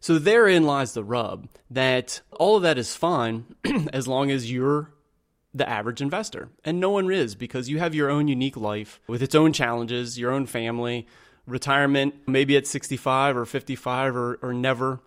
So 0.00 0.18
therein 0.18 0.64
lies 0.64 0.92
the 0.92 1.02
rub 1.02 1.48
that 1.70 2.20
all 2.30 2.56
of 2.56 2.62
that 2.62 2.78
is 2.78 2.94
fine 2.94 3.56
as 3.92 4.06
long 4.06 4.30
as 4.30 4.50
you're 4.50 4.92
the 5.54 5.68
average 5.68 6.02
investor. 6.02 6.50
And 6.64 6.78
no 6.78 6.90
one 6.90 7.10
is 7.10 7.34
because 7.34 7.68
you 7.68 7.78
have 7.78 7.94
your 7.94 8.10
own 8.10 8.28
unique 8.28 8.56
life 8.56 9.00
with 9.06 9.22
its 9.22 9.34
own 9.34 9.52
challenges, 9.52 10.18
your 10.18 10.30
own 10.30 10.46
family, 10.46 11.06
retirement, 11.46 12.14
maybe 12.26 12.56
at 12.56 12.66
65 12.66 13.36
or 13.36 13.46
55 13.46 14.16
or, 14.16 14.38
or 14.42 14.52
never. 14.52 15.00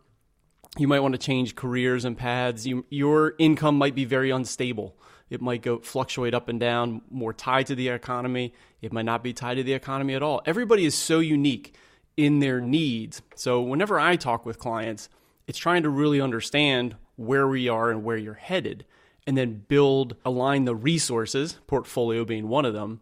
You 0.77 0.87
might 0.87 1.01
want 1.01 1.13
to 1.13 1.19
change 1.19 1.55
careers 1.55 2.03
and 2.03 2.17
paths. 2.17 2.65
You, 2.65 2.85
your 2.89 3.35
income 3.37 3.77
might 3.77 3.95
be 3.95 4.05
very 4.05 4.31
unstable. 4.31 4.97
It 5.29 5.41
might 5.41 5.61
go 5.61 5.79
fluctuate 5.79 6.33
up 6.33 6.49
and 6.49 6.59
down, 6.59 7.01
more 7.09 7.33
tied 7.33 7.67
to 7.67 7.75
the 7.75 7.89
economy. 7.89 8.53
It 8.81 8.91
might 8.91 9.05
not 9.05 9.23
be 9.23 9.33
tied 9.33 9.55
to 9.55 9.63
the 9.63 9.73
economy 9.73 10.15
at 10.15 10.23
all. 10.23 10.41
Everybody 10.45 10.85
is 10.85 10.95
so 10.95 11.19
unique 11.19 11.75
in 12.17 12.39
their 12.39 12.59
needs. 12.59 13.21
So 13.35 13.61
whenever 13.61 13.99
I 13.99 14.15
talk 14.15 14.45
with 14.45 14.59
clients, 14.59 15.09
it's 15.47 15.57
trying 15.57 15.83
to 15.83 15.89
really 15.89 16.19
understand 16.19 16.95
where 17.15 17.47
we 17.47 17.69
are 17.69 17.91
and 17.91 18.03
where 18.03 18.17
you're 18.17 18.33
headed 18.33 18.85
and 19.27 19.37
then 19.37 19.63
build 19.67 20.15
align 20.25 20.65
the 20.65 20.75
resources, 20.75 21.59
portfolio 21.67 22.25
being 22.25 22.47
one 22.47 22.65
of 22.65 22.73
them, 22.73 23.01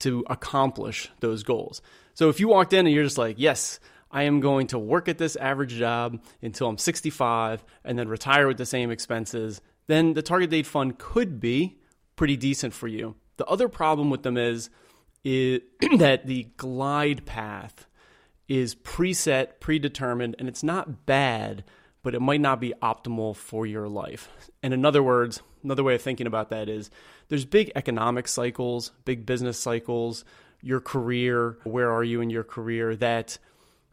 to 0.00 0.24
accomplish 0.28 1.10
those 1.20 1.42
goals. 1.42 1.80
So 2.14 2.28
if 2.28 2.40
you 2.40 2.48
walked 2.48 2.72
in 2.72 2.86
and 2.86 2.94
you're 2.94 3.04
just 3.04 3.18
like, 3.18 3.36
"Yes, 3.38 3.78
I 4.10 4.24
am 4.24 4.40
going 4.40 4.66
to 4.68 4.78
work 4.78 5.08
at 5.08 5.18
this 5.18 5.36
average 5.36 5.74
job 5.74 6.20
until 6.42 6.68
I'm 6.68 6.78
65 6.78 7.64
and 7.84 7.98
then 7.98 8.08
retire 8.08 8.46
with 8.46 8.56
the 8.56 8.66
same 8.66 8.90
expenses, 8.90 9.60
then 9.86 10.14
the 10.14 10.22
target 10.22 10.50
date 10.50 10.66
fund 10.66 10.98
could 10.98 11.40
be 11.40 11.78
pretty 12.16 12.36
decent 12.36 12.74
for 12.74 12.88
you. 12.88 13.14
The 13.36 13.46
other 13.46 13.68
problem 13.68 14.10
with 14.10 14.22
them 14.22 14.36
is, 14.36 14.70
is 15.24 15.60
that 15.98 16.26
the 16.26 16.48
glide 16.56 17.26
path 17.26 17.86
is 18.48 18.74
preset, 18.74 19.60
predetermined, 19.60 20.36
and 20.38 20.48
it's 20.48 20.62
not 20.62 21.06
bad, 21.06 21.64
but 22.02 22.14
it 22.14 22.20
might 22.20 22.40
not 22.40 22.60
be 22.60 22.72
optimal 22.82 23.34
for 23.34 23.66
your 23.66 23.88
life. 23.88 24.28
And 24.62 24.72
in 24.72 24.84
other 24.84 25.02
words, 25.02 25.42
another 25.62 25.82
way 25.82 25.96
of 25.96 26.02
thinking 26.02 26.26
about 26.26 26.50
that 26.50 26.68
is 26.68 26.90
there's 27.28 27.44
big 27.44 27.72
economic 27.74 28.28
cycles, 28.28 28.92
big 29.04 29.26
business 29.26 29.58
cycles, 29.58 30.24
your 30.62 30.80
career, 30.80 31.58
where 31.64 31.90
are 31.90 32.04
you 32.04 32.20
in 32.20 32.30
your 32.30 32.44
career 32.44 32.96
that 32.96 33.38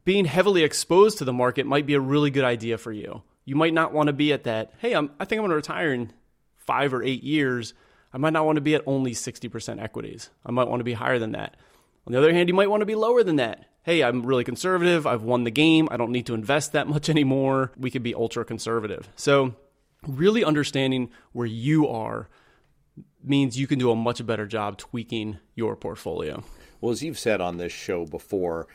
being 0.05 0.25
heavily 0.25 0.63
exposed 0.63 1.17
to 1.17 1.25
the 1.25 1.33
market 1.33 1.65
might 1.65 1.85
be 1.85 1.93
a 1.93 1.99
really 1.99 2.29
good 2.29 2.43
idea 2.43 2.77
for 2.77 2.91
you. 2.91 3.23
You 3.45 3.55
might 3.55 3.73
not 3.73 3.93
want 3.93 4.07
to 4.07 4.13
be 4.13 4.31
at 4.31 4.43
that, 4.45 4.73
hey, 4.79 4.93
I'm, 4.93 5.11
I 5.19 5.25
think 5.25 5.39
I'm 5.39 5.43
going 5.43 5.49
to 5.49 5.55
retire 5.55 5.93
in 5.93 6.11
five 6.55 6.93
or 6.93 7.03
eight 7.03 7.23
years. 7.23 7.73
I 8.13 8.17
might 8.17 8.33
not 8.33 8.45
want 8.45 8.57
to 8.57 8.61
be 8.61 8.75
at 8.75 8.83
only 8.85 9.11
60% 9.11 9.81
equities. 9.81 10.29
I 10.45 10.51
might 10.51 10.67
want 10.67 10.79
to 10.79 10.85
be 10.85 10.93
higher 10.93 11.19
than 11.19 11.33
that. 11.33 11.57
On 12.05 12.13
the 12.13 12.19
other 12.19 12.33
hand, 12.33 12.49
you 12.49 12.55
might 12.55 12.69
want 12.69 12.81
to 12.81 12.85
be 12.85 12.95
lower 12.95 13.23
than 13.23 13.37
that. 13.37 13.65
Hey, 13.83 14.01
I'm 14.01 14.25
really 14.25 14.43
conservative. 14.43 15.05
I've 15.05 15.23
won 15.23 15.43
the 15.43 15.51
game. 15.51 15.89
I 15.91 15.97
don't 15.97 16.11
need 16.11 16.25
to 16.27 16.33
invest 16.33 16.71
that 16.71 16.87
much 16.87 17.09
anymore. 17.09 17.71
We 17.77 17.91
could 17.91 18.03
be 18.03 18.15
ultra 18.15 18.45
conservative. 18.45 19.09
So, 19.15 19.55
really 20.07 20.43
understanding 20.43 21.09
where 21.31 21.47
you 21.47 21.87
are 21.87 22.29
means 23.23 23.57
you 23.57 23.67
can 23.67 23.79
do 23.79 23.91
a 23.91 23.95
much 23.95 24.25
better 24.25 24.45
job 24.45 24.77
tweaking 24.77 25.39
your 25.55 25.75
portfolio. 25.75 26.43
Well, 26.81 26.91
as 26.91 27.01
you've 27.01 27.19
said 27.19 27.41
on 27.41 27.57
this 27.57 27.71
show 27.71 28.05
before, 28.05 28.67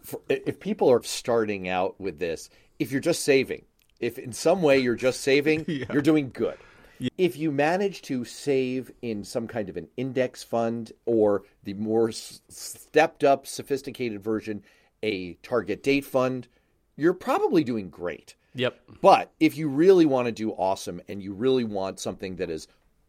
for, 0.00 0.20
if 0.28 0.60
people 0.60 0.88
are 0.90 1.02
starting 1.02 1.68
out 1.68 2.00
with 2.00 2.18
this, 2.18 2.48
if 2.78 2.92
you're 2.92 3.00
just 3.00 3.24
saving, 3.24 3.64
if 4.00 4.18
in 4.18 4.32
some 4.32 4.62
way 4.62 4.78
you're 4.78 4.94
just 4.94 5.20
saving, 5.20 5.64
you're 5.92 6.02
doing 6.02 6.30
good. 6.32 6.58
If 7.18 7.36
you 7.36 7.52
manage 7.52 8.02
to 8.02 8.24
save 8.24 8.90
in 9.02 9.22
some 9.22 9.46
kind 9.46 9.68
of 9.68 9.76
an 9.76 9.88
index 9.96 10.42
fund 10.42 10.92
or 11.04 11.42
the 11.62 11.74
more 11.74 12.08
s- 12.08 12.40
stepped 12.48 13.22
up, 13.22 13.46
sophisticated 13.46 14.22
version, 14.22 14.62
a 15.02 15.34
target 15.42 15.82
date 15.82 16.06
fund, 16.06 16.48
you're 16.96 17.12
probably 17.12 17.62
doing 17.64 17.90
great. 17.90 18.34
Yep. 18.54 18.80
But 19.02 19.32
if 19.38 19.58
you 19.58 19.68
really 19.68 20.06
want 20.06 20.26
to 20.26 20.32
do 20.32 20.52
awesome 20.52 21.02
and 21.08 21.22
you 21.22 21.34
really 21.34 21.64
want 21.64 22.00
something 22.00 22.36
that 22.36 22.48
is 22.48 22.66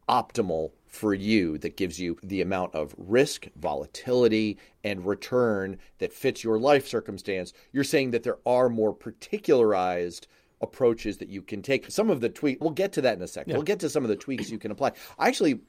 optimal 0.09 0.71
for 0.85 1.13
you, 1.13 1.57
that 1.59 1.77
gives 1.77 1.99
you 1.99 2.17
the 2.21 2.41
amount 2.41 2.75
of 2.75 2.93
risk, 2.97 3.47
volatility, 3.55 4.57
and 4.83 5.05
return 5.05 5.77
that 5.99 6.13
fits 6.13 6.43
your 6.43 6.59
life 6.59 6.87
circumstance, 6.87 7.53
you're 7.71 7.83
saying 7.83 8.11
that 8.11 8.23
there 8.23 8.39
are 8.45 8.67
more 8.67 8.93
particularized 8.93 10.27
approaches 10.61 11.17
that 11.17 11.29
you 11.29 11.41
can 11.41 11.61
take. 11.61 11.91
Some 11.91 12.09
of 12.09 12.21
the 12.21 12.29
tweak, 12.29 12.61
we'll 12.61 12.71
get 12.71 12.93
to 12.93 13.01
that 13.01 13.17
in 13.17 13.21
a 13.21 13.27
second. 13.27 13.53
We'll 13.53 13.63
get 13.63 13.79
to 13.81 13.89
some 13.89 14.03
of 14.03 14.09
the 14.09 14.15
tweaks 14.15 14.49
you 14.49 14.57
can 14.57 14.71
apply. 14.71 14.93
Actually, 15.19 15.59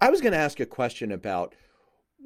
I 0.00 0.10
was 0.10 0.20
going 0.20 0.32
to 0.32 0.38
ask 0.38 0.60
a 0.60 0.66
question 0.66 1.12
about 1.12 1.54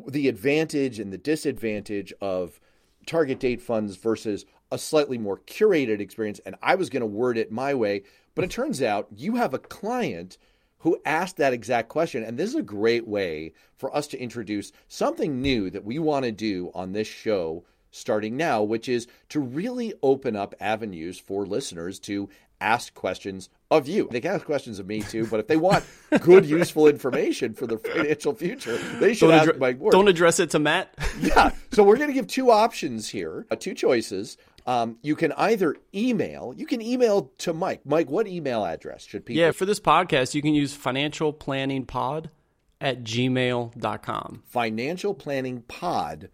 the 0.08 0.28
advantage 0.28 0.98
and 0.98 1.12
the 1.12 1.18
disadvantage 1.18 2.12
of 2.20 2.60
target 3.06 3.40
date 3.40 3.60
funds 3.60 3.96
versus 3.96 4.44
a 4.72 4.78
slightly 4.78 5.18
more 5.18 5.38
curated 5.38 6.00
experience. 6.00 6.40
And 6.44 6.56
I 6.62 6.74
was 6.74 6.90
going 6.90 7.00
to 7.00 7.06
word 7.06 7.38
it 7.38 7.52
my 7.52 7.74
way, 7.74 8.02
but 8.34 8.44
it 8.44 8.50
turns 8.50 8.82
out 8.82 9.08
you 9.14 9.36
have 9.36 9.54
a 9.54 9.58
client 9.58 10.38
who 10.78 11.00
asked 11.04 11.36
that 11.36 11.52
exact 11.52 11.88
question. 11.88 12.22
And 12.22 12.38
this 12.38 12.50
is 12.50 12.56
a 12.56 12.62
great 12.62 13.06
way 13.06 13.52
for 13.76 13.94
us 13.94 14.06
to 14.08 14.18
introduce 14.18 14.72
something 14.88 15.40
new 15.40 15.70
that 15.70 15.84
we 15.84 15.98
want 15.98 16.24
to 16.24 16.32
do 16.32 16.70
on 16.74 16.92
this 16.92 17.08
show 17.08 17.64
starting 17.90 18.36
now, 18.36 18.62
which 18.62 18.88
is 18.88 19.06
to 19.30 19.40
really 19.40 19.94
open 20.02 20.36
up 20.36 20.54
avenues 20.60 21.18
for 21.18 21.46
listeners 21.46 21.98
to 22.00 22.28
ask 22.60 22.92
questions 22.94 23.48
of 23.70 23.88
you. 23.88 24.06
They 24.10 24.20
can 24.20 24.32
ask 24.34 24.44
questions 24.44 24.78
of 24.78 24.86
me 24.86 25.00
too, 25.00 25.26
but 25.26 25.40
if 25.40 25.46
they 25.46 25.56
want 25.56 25.84
good, 26.20 26.44
useful 26.44 26.88
information 26.88 27.54
for 27.54 27.66
their 27.66 27.78
financial 27.78 28.34
future, 28.34 28.76
they 28.98 29.14
should 29.14 29.28
Don't, 29.28 29.48
ask 29.48 29.58
Mike 29.58 29.78
Ward. 29.80 29.92
don't 29.92 30.08
address 30.08 30.40
it 30.40 30.50
to 30.50 30.58
Matt. 30.58 30.94
yeah. 31.20 31.52
So 31.72 31.82
we're 31.82 31.96
going 31.96 32.08
to 32.08 32.14
give 32.14 32.26
two 32.26 32.50
options 32.50 33.08
here, 33.08 33.46
uh, 33.50 33.56
two 33.56 33.74
choices. 33.74 34.36
Um, 34.66 34.98
you 35.02 35.16
can 35.16 35.32
either 35.32 35.74
email, 35.94 36.52
you 36.54 36.66
can 36.66 36.82
email 36.82 37.32
to 37.38 37.54
Mike. 37.54 37.80
Mike, 37.86 38.10
what 38.10 38.28
email 38.28 38.64
address 38.64 39.06
should 39.06 39.24
people? 39.24 39.40
Yeah, 39.40 39.52
for 39.52 39.64
this 39.64 39.80
podcast, 39.80 40.34
you 40.34 40.42
can 40.42 40.54
use 40.54 40.74
financial 40.74 41.32
planning 41.32 41.86
pod 41.86 42.30
at 42.80 43.02
gmail.com. 43.02 44.42
Financial 44.46 45.14
planning 45.14 45.62
pod 45.62 46.28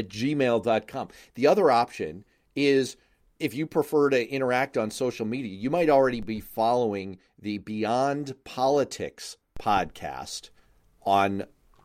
at 0.00 0.08
gmail.com. 0.08 1.08
The 1.36 1.46
other 1.46 1.70
option 1.70 2.24
is 2.56 2.96
if 3.38 3.54
you 3.54 3.66
prefer 3.66 4.10
to 4.10 4.28
interact 4.28 4.76
on 4.76 4.90
social 4.90 5.24
media, 5.24 5.54
you 5.54 5.70
might 5.70 5.88
already 5.88 6.20
be 6.20 6.40
following 6.40 7.18
the 7.40 7.58
Beyond 7.58 8.34
Politics 8.44 9.36
podcast 9.58 10.50
on 11.02 11.44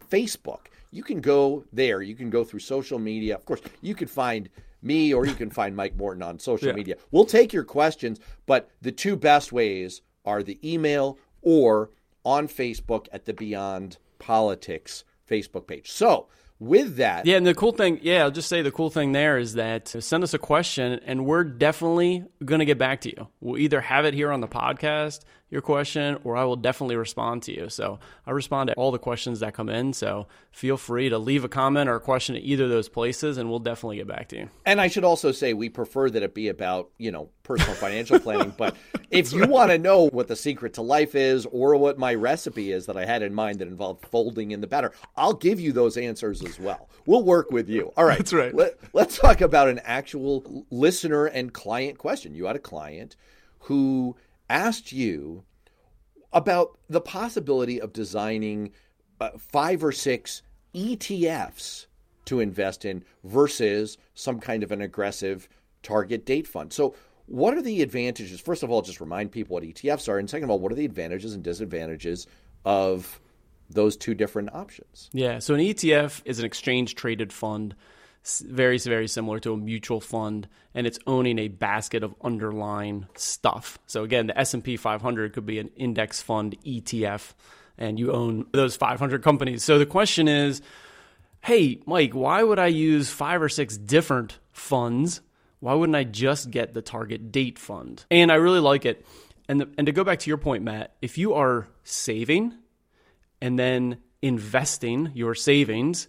Facebook. 0.10 0.66
You 0.92 1.04
can 1.04 1.22
go 1.22 1.66
there. 1.72 2.02
You 2.02 2.16
can 2.16 2.30
go 2.30 2.44
through 2.44 2.60
social 2.60 3.00
media. 3.00 3.36
Of 3.36 3.46
course, 3.46 3.62
you 3.82 3.96
can 3.96 4.08
find 4.08 4.50
me 4.82 5.14
or 5.14 5.26
you 5.26 5.34
can 5.34 5.50
find 5.50 5.76
Mike 5.76 5.96
Morton 5.96 6.24
on 6.24 6.40
social 6.40 6.68
Yeah. 6.70 6.74
media. 6.76 6.96
We'll 7.12 7.26
take 7.26 7.54
your 7.54 7.64
questions, 7.64 8.20
but 8.46 8.70
the 8.82 8.92
two 8.92 9.16
best 9.16 9.52
ways 9.52 10.02
are 10.26 10.44
the 10.44 10.60
email 10.64 11.18
or 11.42 11.92
on 12.24 12.48
Facebook 12.48 13.08
at 13.12 13.26
the 13.26 13.34
Beyond 13.34 13.98
Politics 14.20 15.04
Facebook 15.30 15.68
page. 15.68 15.92
So, 15.92 16.28
with 16.60 16.98
that, 16.98 17.26
Yeah, 17.26 17.38
and 17.38 17.46
the 17.46 17.54
cool 17.54 17.72
thing, 17.74 18.00
yeah, 18.02 18.24
I'll 18.24 18.32
just 18.32 18.48
say 18.48 18.62
the 18.62 18.72
cool 18.72 18.90
thing 18.90 19.12
there 19.12 19.38
is 19.38 19.54
that 19.54 19.96
uh, 19.96 20.02
send 20.02 20.24
us 20.24 20.34
a 20.34 20.38
question 20.38 21.00
and 21.06 21.26
we're 21.26 21.44
definitely 21.44 22.24
going 22.44 22.60
to 22.60 22.66
get 22.66 22.78
back 22.78 23.02
to 23.02 23.10
you. 23.10 23.28
We'll 23.42 23.58
either 23.58 23.82
have 23.82 24.06
it 24.06 24.14
here 24.14 24.32
on 24.32 24.40
the 24.42 24.48
podcast, 24.48 25.26
your 25.50 25.62
question, 25.62 26.18
or 26.24 26.36
I 26.36 26.44
will 26.44 26.56
definitely 26.56 26.96
respond 26.96 27.44
to 27.44 27.54
you. 27.54 27.70
So 27.70 28.00
I 28.26 28.32
respond 28.32 28.70
to 28.70 28.74
all 28.74 28.92
the 28.92 29.00
questions 29.00 29.42
that 29.42 29.54
come 29.54 29.70
in. 29.70 29.94
So 29.94 30.28
feel 30.52 30.76
free 30.76 31.10
to 31.10 31.20
leave 31.20 31.44
a 31.44 31.50
comment 31.50 31.88
or 31.88 31.96
a 31.96 32.00
question 32.00 32.36
at 32.36 32.42
either 32.42 32.64
of 32.64 32.72
those 32.72 32.90
places 32.90 33.38
and 33.38 33.50
we'll 33.50 33.60
definitely 33.60 33.98
get 33.98 34.08
back 34.08 34.28
to 34.30 34.38
you. 34.38 34.50
And 34.66 34.82
I 34.82 34.88
should 34.88 35.04
also 35.04 35.32
say 35.32 35.54
we 35.54 35.70
prefer 35.70 36.10
that 36.10 36.24
it 36.24 36.34
be 36.34 36.48
about, 36.48 36.90
you 36.98 37.12
know, 37.12 37.30
personal 37.44 37.76
financial 37.76 38.20
planning. 38.20 38.54
But 38.58 38.76
if 39.12 39.32
you 39.34 39.46
want 39.46 39.70
to 39.70 39.78
know 39.78 40.10
what 40.10 40.28
the 40.28 40.36
secret 40.36 40.74
to 40.76 40.82
life 40.82 41.14
is 41.14 41.46
or 41.46 41.76
what 41.76 42.00
my 42.00 42.16
recipe 42.16 42.72
is 42.72 42.88
that 42.88 42.98
I 42.98 43.06
had 43.06 43.22
in 43.22 43.34
mind 43.34 43.60
that 43.60 43.68
involved 43.68 44.06
folding 44.08 44.50
in 44.50 44.62
the 44.62 44.68
batter, 44.68 44.94
I'll 45.16 45.34
give 45.34 45.60
you 45.60 45.72
those 45.72 45.96
answers 45.96 46.44
as 46.44 46.60
well. 46.60 46.90
We'll 47.06 47.24
work 47.24 47.52
with 47.52 47.70
you. 47.70 47.94
All 47.96 48.06
right. 48.06 48.18
That's 48.18 48.34
right. 48.34 48.54
Let, 48.54 48.80
let's 48.94 49.18
talk 49.18 49.42
about 49.42 49.70
an 49.70 49.80
actual 49.84 50.66
listener 50.72 51.28
and 51.28 51.54
client 51.54 52.00
question. 52.00 52.34
You 52.34 52.46
had 52.46 52.56
a 52.56 52.60
client 52.60 53.16
who 53.60 54.16
asked 54.50 54.92
you 54.92 55.44
about 56.34 56.78
the 56.90 57.02
possibility 57.02 57.80
of 57.80 57.94
designing 57.94 58.72
uh, 59.22 59.30
five 59.38 59.84
or 59.84 59.92
six 59.92 60.42
ETFs 60.74 61.88
to 62.26 62.40
invest 62.40 62.86
in 62.86 63.04
versus 63.24 63.98
some 64.14 64.40
kind 64.40 64.64
of 64.64 64.72
an 64.72 64.82
aggressive 64.82 65.48
target 65.84 66.26
date 66.26 66.48
fund. 66.48 66.74
So, 66.74 66.96
what 67.28 67.56
are 67.56 67.62
the 67.62 67.82
advantages? 67.82 68.40
First 68.40 68.62
of 68.62 68.70
all, 68.70 68.82
just 68.82 69.02
remind 69.02 69.32
people 69.32 69.56
what 69.56 69.64
ETFs 69.64 70.08
are. 70.08 70.20
And 70.20 70.30
second 70.30 70.44
of 70.44 70.52
all, 70.52 70.60
what 70.60 70.72
are 70.72 70.76
the 70.76 70.86
advantages 70.86 71.34
and 71.34 71.44
disadvantages 71.44 72.28
of 72.66 73.20
those 73.70 73.98
two 73.98 74.14
different 74.14 74.54
options? 74.54 75.10
Yeah, 75.12 75.40
so 75.40 75.56
an 75.56 75.60
ETF 75.60 76.22
is 76.26 76.38
an 76.38 76.46
exchange 76.46 76.94
traded 76.94 77.34
fund, 77.34 77.76
very 78.42 78.78
very 78.78 79.08
similar 79.08 79.40
to 79.40 79.54
a 79.54 79.58
mutual 79.58 80.02
fund, 80.02 80.48
and 80.74 80.88
it's 80.88 81.00
owning 81.08 81.40
a 81.40 81.48
basket 81.48 82.04
of 82.04 82.16
underlying 82.22 83.08
stuff. 83.16 83.78
So 83.88 84.04
again, 84.04 84.28
the 84.28 84.38
S&P 84.38 84.78
500 84.78 85.34
could 85.34 85.46
be 85.46 85.60
an 85.60 85.70
index 85.76 86.22
fund 86.22 86.56
ETF 86.66 87.34
and 87.78 88.00
you 88.00 88.12
own 88.12 88.46
those 88.52 88.76
500 88.76 89.24
companies. 89.24 89.64
So 89.64 89.78
the 89.78 89.86
question 89.86 90.28
is, 90.28 90.62
hey, 91.42 91.82
Mike, 91.86 92.14
why 92.14 92.42
would 92.44 92.60
I 92.60 92.68
use 92.68 93.10
five 93.10 93.42
or 93.42 93.50
six 93.50 93.78
different 93.78 94.40
funds? 94.52 95.22
Why 95.60 95.74
wouldn't 95.74 95.96
I 95.96 96.04
just 96.04 96.52
get 96.52 96.74
the 96.74 96.82
target 96.82 97.32
date 97.32 97.60
fund? 97.60 98.06
And 98.10 98.32
I 98.32 98.36
really 98.36 98.60
like 98.60 98.86
it. 98.86 99.06
And 99.48 99.62
the, 99.62 99.70
and 99.78 99.86
to 99.86 99.94
go 99.94 100.04
back 100.04 100.20
to 100.20 100.30
your 100.30 100.38
point, 100.38 100.64
Matt, 100.64 100.96
if 101.02 101.18
you 101.18 101.34
are 101.34 101.68
saving 101.84 102.54
and 103.42 103.60
then 103.60 103.98
investing 104.22 105.12
your 105.14 105.36
savings, 105.36 106.08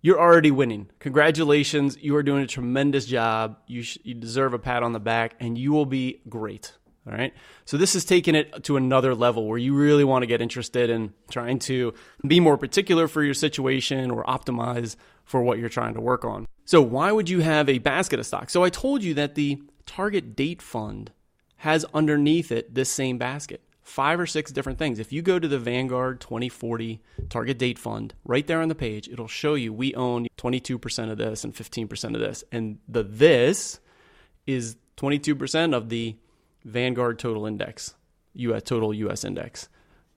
you're 0.00 0.20
already 0.20 0.50
winning. 0.50 0.88
Congratulations. 1.00 1.96
You 2.00 2.16
are 2.16 2.22
doing 2.22 2.42
a 2.42 2.46
tremendous 2.46 3.06
job. 3.06 3.58
You, 3.66 3.82
sh- 3.82 3.98
you 4.02 4.14
deserve 4.14 4.54
a 4.54 4.58
pat 4.58 4.82
on 4.82 4.92
the 4.92 5.00
back 5.00 5.34
and 5.40 5.58
you 5.58 5.72
will 5.72 5.86
be 5.86 6.20
great. 6.28 6.72
All 7.06 7.14
right. 7.14 7.32
So 7.64 7.76
this 7.76 7.94
is 7.94 8.04
taking 8.04 8.34
it 8.34 8.64
to 8.64 8.76
another 8.76 9.14
level 9.14 9.46
where 9.46 9.58
you 9.58 9.74
really 9.74 10.04
want 10.04 10.22
to 10.22 10.26
get 10.26 10.42
interested 10.42 10.90
in 10.90 11.14
trying 11.30 11.58
to 11.60 11.94
be 12.26 12.38
more 12.38 12.58
particular 12.58 13.08
for 13.08 13.22
your 13.22 13.34
situation 13.34 14.10
or 14.10 14.24
optimize 14.24 14.94
for 15.24 15.42
what 15.42 15.58
you're 15.58 15.70
trying 15.70 15.94
to 15.94 16.00
work 16.00 16.24
on. 16.24 16.46
So 16.64 16.82
why 16.82 17.10
would 17.10 17.30
you 17.30 17.40
have 17.40 17.68
a 17.68 17.78
basket 17.78 18.18
of 18.18 18.26
stocks? 18.26 18.52
So 18.52 18.62
I 18.62 18.68
told 18.68 19.02
you 19.02 19.14
that 19.14 19.36
the 19.36 19.62
target 19.86 20.36
date 20.36 20.60
fund 20.60 21.12
has 21.56 21.86
underneath 21.94 22.52
it 22.52 22.74
this 22.74 22.90
same 22.90 23.16
basket 23.16 23.62
five 23.88 24.20
or 24.20 24.26
six 24.26 24.52
different 24.52 24.78
things. 24.78 24.98
If 24.98 25.12
you 25.12 25.22
go 25.22 25.38
to 25.38 25.48
the 25.48 25.58
Vanguard 25.58 26.20
2040 26.20 27.00
target 27.30 27.58
date 27.58 27.78
fund, 27.78 28.14
right 28.24 28.46
there 28.46 28.60
on 28.60 28.68
the 28.68 28.74
page, 28.74 29.08
it'll 29.08 29.26
show 29.26 29.54
you 29.54 29.72
we 29.72 29.94
own 29.94 30.28
22% 30.36 31.10
of 31.10 31.16
this 31.16 31.42
and 31.42 31.54
15% 31.54 32.14
of 32.14 32.20
this. 32.20 32.44
And 32.52 32.78
the 32.86 33.02
this 33.02 33.80
is 34.46 34.76
22% 34.98 35.74
of 35.74 35.88
the 35.88 36.16
Vanguard 36.64 37.18
total 37.18 37.46
index, 37.46 37.94
US 38.34 38.62
total 38.62 38.92
US 38.92 39.24
index. 39.24 39.70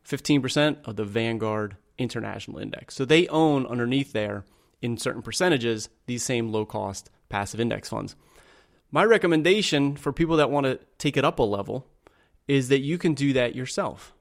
15% 0.06 0.78
of 0.84 0.98
the 0.98 1.06
Vanguard 1.06 1.78
international 1.98 2.60
index. 2.60 2.96
So 2.96 3.06
they 3.06 3.28
own 3.30 3.66
underneath 3.66 4.12
there 4.12 4.44
in 4.82 4.98
certain 4.98 5.22
percentages 5.22 5.88
these 6.08 6.24
same 6.24 6.52
low 6.52 6.66
cost 6.66 7.10
passive 7.30 7.62
index 7.62 7.88
funds. 7.88 8.18
My 8.92 9.06
recommendation 9.06 9.96
for 9.96 10.12
people 10.12 10.36
that 10.38 10.52
want 10.52 10.66
to 10.66 10.80
take 10.98 11.16
it 11.16 11.24
up 11.24 11.40
a 11.40 11.44
level 11.44 11.88
is 12.52 12.68
that 12.68 12.82
you 12.82 12.98
can 12.98 13.14
do 13.14 13.32
that 13.32 13.56
yourself. 13.56 14.14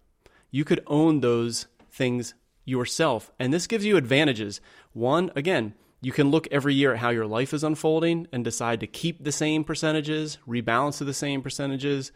You 0.53 0.65
could 0.65 0.85
own 0.87 1.19
those 1.19 1.67
things 1.91 2.35
yourself. 2.65 3.33
And 3.41 3.53
this 3.53 3.67
gives 3.67 3.85
you 3.85 3.97
advantages. 3.97 4.61
One, 4.93 5.33
again, 5.35 5.75
you 6.01 6.13
can 6.13 6.31
look 6.31 6.47
every 6.53 6.73
year 6.73 6.93
at 6.93 7.01
how 7.01 7.11
your 7.11 7.27
life 7.27 7.53
is 7.53 7.65
unfolding 7.65 8.29
and 8.31 8.45
decide 8.45 8.79
to 8.81 8.87
keep 8.87 9.25
the 9.25 9.33
same 9.33 9.65
percentages, 9.65 10.39
rebalance 10.47 10.99
to 10.99 11.05
the 11.05 11.13
same 11.13 11.43
percentages, 11.43 12.13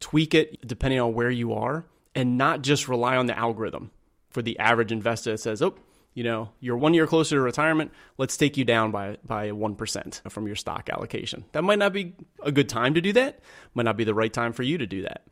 tweak 0.00 0.34
it 0.34 0.68
depending 0.68 1.00
on 1.00 1.14
where 1.14 1.30
you 1.30 1.54
are, 1.54 1.86
and 2.14 2.36
not 2.36 2.60
just 2.60 2.86
rely 2.86 3.16
on 3.16 3.24
the 3.24 3.38
algorithm. 3.38 3.90
For 4.28 4.42
the 4.42 4.58
average 4.58 4.92
investor 4.92 5.30
that 5.30 5.38
says, 5.38 5.62
oh, 5.62 5.76
you 6.12 6.24
know, 6.24 6.50
you're 6.60 6.76
one 6.76 6.92
year 6.92 7.06
closer 7.06 7.36
to 7.36 7.40
retirement, 7.40 7.90
let's 8.18 8.36
take 8.36 8.58
you 8.58 8.66
down 8.66 8.90
by 8.90 9.16
by 9.24 9.48
1% 9.48 10.30
from 10.30 10.46
your 10.46 10.56
stock 10.56 10.90
allocation. 10.90 11.46
That 11.52 11.64
might 11.64 11.78
not 11.78 11.94
be 11.94 12.16
a 12.42 12.52
good 12.52 12.68
time 12.68 12.92
to 12.92 13.00
do 13.00 13.14
that, 13.14 13.40
might 13.72 13.84
not 13.84 13.96
be 13.96 14.04
the 14.04 14.12
right 14.12 14.32
time 14.32 14.52
for 14.52 14.62
you 14.62 14.76
to 14.76 14.86
do 14.86 15.02
that. 15.02 15.22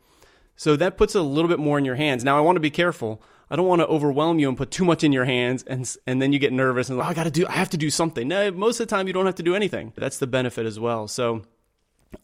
So 0.57 0.75
that 0.75 0.97
puts 0.97 1.15
a 1.15 1.21
little 1.21 1.47
bit 1.47 1.59
more 1.59 1.77
in 1.77 1.85
your 1.85 1.95
hands. 1.95 2.23
Now 2.23 2.37
I 2.37 2.41
want 2.41 2.57
to 2.57 2.61
be 2.61 2.71
careful. 2.71 3.21
I 3.49 3.55
don't 3.55 3.67
want 3.67 3.79
to 3.79 3.87
overwhelm 3.87 4.39
you 4.39 4.49
and 4.49 4.57
put 4.57 4.71
too 4.71 4.83
much 4.83 5.03
in 5.03 5.13
your 5.13 5.23
hands 5.23 5.63
and 5.63 5.95
and 6.05 6.21
then 6.21 6.33
you 6.33 6.39
get 6.39 6.51
nervous 6.51 6.89
and 6.89 6.97
like, 6.97 7.07
oh, 7.07 7.11
I 7.11 7.13
got 7.13 7.23
to 7.23 7.31
do 7.31 7.47
I 7.47 7.53
have 7.53 7.69
to 7.69 7.77
do 7.77 7.89
something. 7.89 8.27
No, 8.27 8.51
most 8.51 8.79
of 8.79 8.87
the 8.87 8.95
time 8.95 9.07
you 9.07 9.13
don't 9.13 9.25
have 9.25 9.35
to 9.35 9.43
do 9.43 9.55
anything. 9.55 9.93
That's 9.95 10.17
the 10.17 10.27
benefit 10.27 10.65
as 10.65 10.79
well. 10.79 11.07
So 11.07 11.43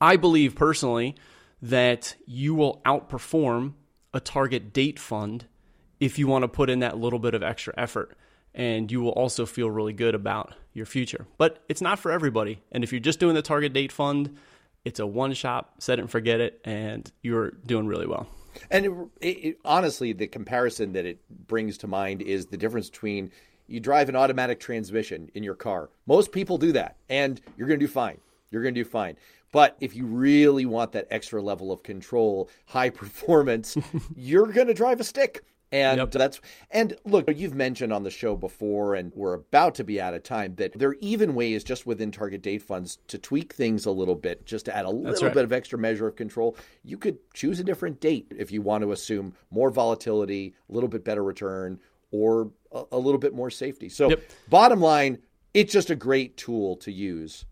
I 0.02 0.18
believe 0.18 0.56
personally 0.56 1.16
that 1.62 2.16
you 2.26 2.56
will 2.56 2.82
outperform 2.86 3.74
a 4.14 4.20
target 4.20 4.74
date 4.74 5.00
fund 5.00 5.46
if 6.00 6.20
you 6.20 6.28
want 6.28 6.44
to 6.44 6.48
put 6.50 6.70
in 6.70 6.80
that 6.80 6.98
little 6.98 7.20
bit 7.20 7.36
of 7.36 7.44
extra 7.44 7.74
effort 7.78 8.18
and 8.54 8.92
you 8.92 9.02
will 9.02 9.12
also 9.12 9.46
feel 9.46 9.70
really 9.70 9.94
good 9.94 10.16
about 10.16 10.54
your 10.74 10.86
future. 10.86 11.28
But 11.38 11.64
it's 11.70 11.82
not 11.82 12.00
for 12.00 12.12
everybody. 12.12 12.62
And 12.72 12.84
if 12.84 12.92
you're 12.92 13.00
just 13.00 13.20
doing 13.20 13.36
the 13.36 13.42
target 13.42 13.74
date 13.74 13.92
fund, 13.92 14.38
it's 14.86 15.00
a 15.00 15.06
one 15.06 15.34
shop, 15.34 15.76
set 15.80 16.00
it 16.00 16.02
and 16.02 16.12
forget 16.12 16.40
it, 16.40 16.60
and 16.66 17.12
you're 17.22 17.52
doing 17.66 17.88
really 17.88 18.08
well. 18.08 18.28
And 18.70 18.86
it, 18.86 18.92
it, 19.22 19.28
it, 19.28 19.58
honestly, 19.66 20.14
the 20.14 20.28
comparison 20.28 20.94
that 20.94 21.06
it 21.06 21.20
brings 21.48 21.78
to 21.80 21.88
mind 21.88 22.22
is 22.22 22.48
the 22.48 22.58
difference 22.58 22.90
between 22.90 23.32
you 23.68 23.80
drive 23.80 24.10
an 24.10 24.16
automatic 24.16 24.60
transmission 24.60 25.30
in 25.34 25.44
your 25.44 25.56
car. 25.56 25.90
Most 26.06 26.32
people 26.32 26.58
do 26.58 26.72
that, 26.74 26.98
and 27.10 27.42
you're 27.58 27.68
going 27.68 27.80
to 27.80 27.86
do 27.86 27.92
fine. 27.92 28.20
You're 28.52 28.62
going 28.62 28.76
to 28.76 28.84
do 28.84 28.90
fine. 28.90 29.16
But 29.52 29.78
if 29.80 29.96
you 29.96 30.06
really 30.06 30.66
want 30.66 30.92
that 30.94 31.08
extra 31.12 31.42
level 31.42 31.72
of 31.72 31.84
control, 31.84 32.50
high 32.66 32.90
performance, 32.92 33.78
you're 34.16 34.48
going 34.48 34.68
to 34.68 34.74
drive 34.74 35.00
a 35.00 35.04
stick. 35.04 35.44
And 35.74 35.98
yep. 35.98 36.12
that's 36.12 36.40
and 36.70 36.96
look, 37.04 37.26
you've 37.36 37.56
mentioned 37.56 37.92
on 37.92 38.04
the 38.04 38.12
show 38.12 38.36
before, 38.36 38.94
and 38.94 39.12
we're 39.16 39.34
about 39.34 39.74
to 39.76 39.84
be 39.84 40.00
out 40.00 40.14
of 40.14 40.22
time, 40.22 40.54
that 40.58 40.78
there 40.78 40.90
are 40.90 40.98
even 41.02 41.34
ways 41.34 41.64
just 41.64 41.88
within 41.88 42.12
target 42.12 42.44
date 42.44 42.62
funds 42.62 43.00
to 43.08 43.18
tweak 43.18 43.54
things 43.54 43.88
a 43.88 43.92
little 43.92 44.14
bit, 44.14 44.46
just 44.46 44.66
to 44.66 44.78
add 44.78 44.86
a 44.86 44.90
little 44.90 45.26
right. 45.26 45.34
bit 45.34 45.44
of 45.44 45.52
extra 45.52 45.80
measure 45.80 46.08
of 46.08 46.16
control. 46.16 46.56
You 46.84 47.00
could 47.00 47.18
choose 47.34 47.60
a 47.60 47.64
different 47.64 48.00
date 48.00 48.32
if 48.38 48.52
you 48.52 48.62
want 48.62 48.84
to 48.84 48.92
assume 48.92 49.34
more 49.50 49.72
volatility, 49.72 50.54
a 50.70 50.72
little 50.72 50.90
bit 50.90 51.04
better 51.04 51.24
return, 51.24 51.80
or 52.12 52.52
a, 52.72 52.84
a 52.92 53.00
little 53.00 53.20
bit 53.20 53.34
more 53.34 53.50
safety. 53.50 53.90
So, 53.90 54.12
yep. 54.12 54.22
bottom 54.50 54.80
line, 54.80 55.18
it's 55.56 55.74
just 55.74 55.90
a 55.90 55.96
great 55.96 56.38
tool 56.38 56.76
to 56.78 56.92
use 56.92 57.46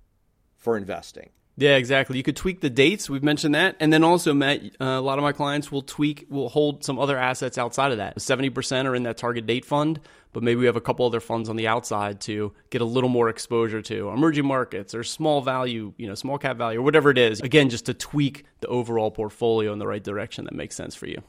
for 0.57 0.77
investing. 0.77 1.31
Yeah, 1.58 1.76
exactly. 1.76 2.18
You 2.18 2.24
could 2.24 2.36
tweak 2.36 2.62
the 2.62 2.70
dates. 2.70 3.10
We've 3.10 3.24
mentioned 3.24 3.56
that. 3.56 3.76
And 3.80 3.92
then 3.92 4.04
also, 4.04 4.34
Matt, 4.34 4.62
uh, 4.80 4.86
a 4.86 5.02
lot 5.02 5.18
of 5.18 5.24
my 5.24 5.32
clients 5.32 5.72
will 5.72 5.82
tweak, 5.82 6.26
will 6.30 6.50
hold 6.50 6.84
some 6.84 6.98
other 6.98 7.18
assets 7.18 7.58
outside 7.58 7.92
of 7.92 7.98
that. 7.98 8.18
70% 8.18 8.86
are 8.86 8.96
in 8.96 9.04
that 9.04 9.18
target 9.18 9.46
date 9.46 9.66
fund, 9.66 10.00
but 10.34 10.44
maybe 10.44 10.60
we 10.60 10.66
have 10.66 10.78
a 10.78 10.82
couple 10.82 11.06
other 11.06 11.20
funds 11.20 11.50
on 11.50 11.58
the 11.58 11.68
outside 11.68 12.22
to 12.22 12.54
get 12.70 12.82
a 12.82 12.86
little 12.86 13.10
more 13.10 13.30
exposure 13.30 13.82
to 13.84 14.10
emerging 14.10 14.46
markets 14.46 14.96
or 14.96 15.04
small 15.04 15.42
value, 15.42 15.94
you 15.98 16.08
know, 16.08 16.16
small 16.16 16.38
cap 16.38 16.58
value 16.58 16.80
or 16.80 16.84
whatever 16.84 17.10
it 17.12 17.18
is. 17.18 17.42
Again, 17.42 17.70
just 17.70 17.86
to 17.88 17.94
tweak 17.94 18.46
the 18.62 18.68
overall 18.68 19.12
portfolio 19.12 19.74
in 19.74 19.80
the 19.80 19.88
right 19.88 20.04
direction 20.04 20.46
that 20.46 20.56
makes 20.56 20.76
sense 20.76 20.96
for 20.96 21.08
you. 21.08 21.22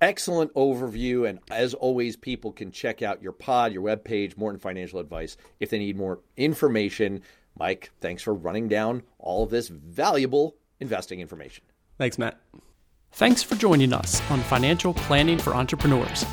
Excellent 0.00 0.52
overview. 0.54 1.28
And 1.28 1.38
as 1.50 1.74
always, 1.74 2.16
people 2.16 2.52
can 2.52 2.72
check 2.72 3.02
out 3.02 3.22
your 3.22 3.32
pod, 3.32 3.72
your 3.72 3.82
webpage, 3.82 4.36
Morton 4.36 4.58
Financial 4.58 4.98
Advice, 4.98 5.36
if 5.60 5.70
they 5.70 5.78
need 5.78 5.96
more 5.96 6.20
information. 6.36 7.22
Mike, 7.58 7.90
thanks 8.00 8.22
for 8.22 8.34
running 8.34 8.68
down 8.68 9.02
all 9.18 9.44
of 9.44 9.50
this 9.50 9.68
valuable 9.68 10.56
investing 10.80 11.20
information. 11.20 11.64
Thanks, 11.98 12.18
Matt. 12.18 12.40
Thanks 13.12 13.42
for 13.42 13.56
joining 13.56 13.92
us 13.92 14.22
on 14.30 14.40
Financial 14.40 14.94
Planning 14.94 15.38
for 15.38 15.54
Entrepreneurs. 15.54 16.24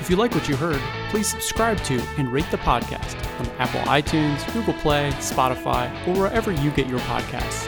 If 0.00 0.08
you 0.08 0.14
like 0.14 0.32
what 0.34 0.48
you 0.48 0.54
heard, 0.54 0.80
please 1.10 1.26
subscribe 1.26 1.78
to 1.84 2.00
and 2.16 2.32
rate 2.32 2.48
the 2.52 2.58
podcast 2.58 3.16
on 3.40 3.48
Apple 3.58 3.80
iTunes, 3.80 4.50
Google 4.52 4.74
Play, 4.74 5.10
Spotify, 5.16 5.90
or 6.06 6.14
wherever 6.16 6.52
you 6.52 6.70
get 6.70 6.86
your 6.86 7.00
podcasts. 7.00 7.66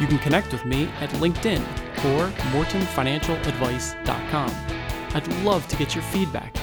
You 0.00 0.06
can 0.06 0.18
connect 0.18 0.52
with 0.52 0.66
me 0.66 0.84
at 1.00 1.08
LinkedIn 1.10 1.62
or 2.04 2.28
MortonFinancialAdvice.com. 2.52 4.50
I'd 5.14 5.26
love 5.42 5.66
to 5.68 5.76
get 5.76 5.94
your 5.94 6.04
feedback. 6.04 6.54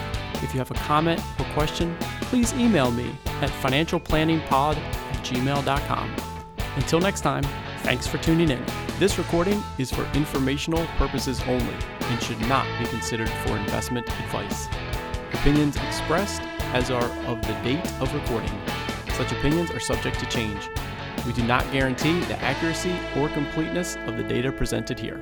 If 0.44 0.54
you 0.54 0.60
have 0.60 0.70
a 0.70 0.76
comment 0.76 1.20
or 1.39 1.46
question, 1.54 1.98
please 2.22 2.54
email 2.54 2.91
me 2.91 3.15
at 3.41 3.50
financialplanningpod 3.50 4.78
gmail.com. 5.23 6.15
Until 6.75 6.99
next 6.99 7.21
time, 7.21 7.43
thanks 7.79 8.07
for 8.07 8.17
tuning 8.19 8.49
in. 8.49 8.63
This 8.99 9.17
recording 9.17 9.62
is 9.77 9.91
for 9.91 10.05
informational 10.13 10.86
purposes 10.97 11.41
only 11.47 11.75
and 12.01 12.21
should 12.21 12.39
not 12.41 12.65
be 12.79 12.86
considered 12.86 13.29
for 13.29 13.57
investment 13.57 14.07
advice. 14.07 14.67
Opinions 15.34 15.75
expressed 15.77 16.41
as 16.73 16.91
are 16.91 17.10
of 17.25 17.41
the 17.41 17.53
date 17.63 17.86
of 18.01 18.13
recording. 18.13 18.51
Such 19.13 19.31
opinions 19.31 19.71
are 19.71 19.79
subject 19.79 20.19
to 20.19 20.25
change. 20.27 20.69
We 21.25 21.34
do 21.34 21.43
not 21.43 21.69
guarantee 21.71 22.19
the 22.21 22.38
accuracy 22.41 22.95
or 23.17 23.29
completeness 23.29 23.97
of 24.05 24.17
the 24.17 24.23
data 24.23 24.51
presented 24.51 24.99
here. 24.99 25.21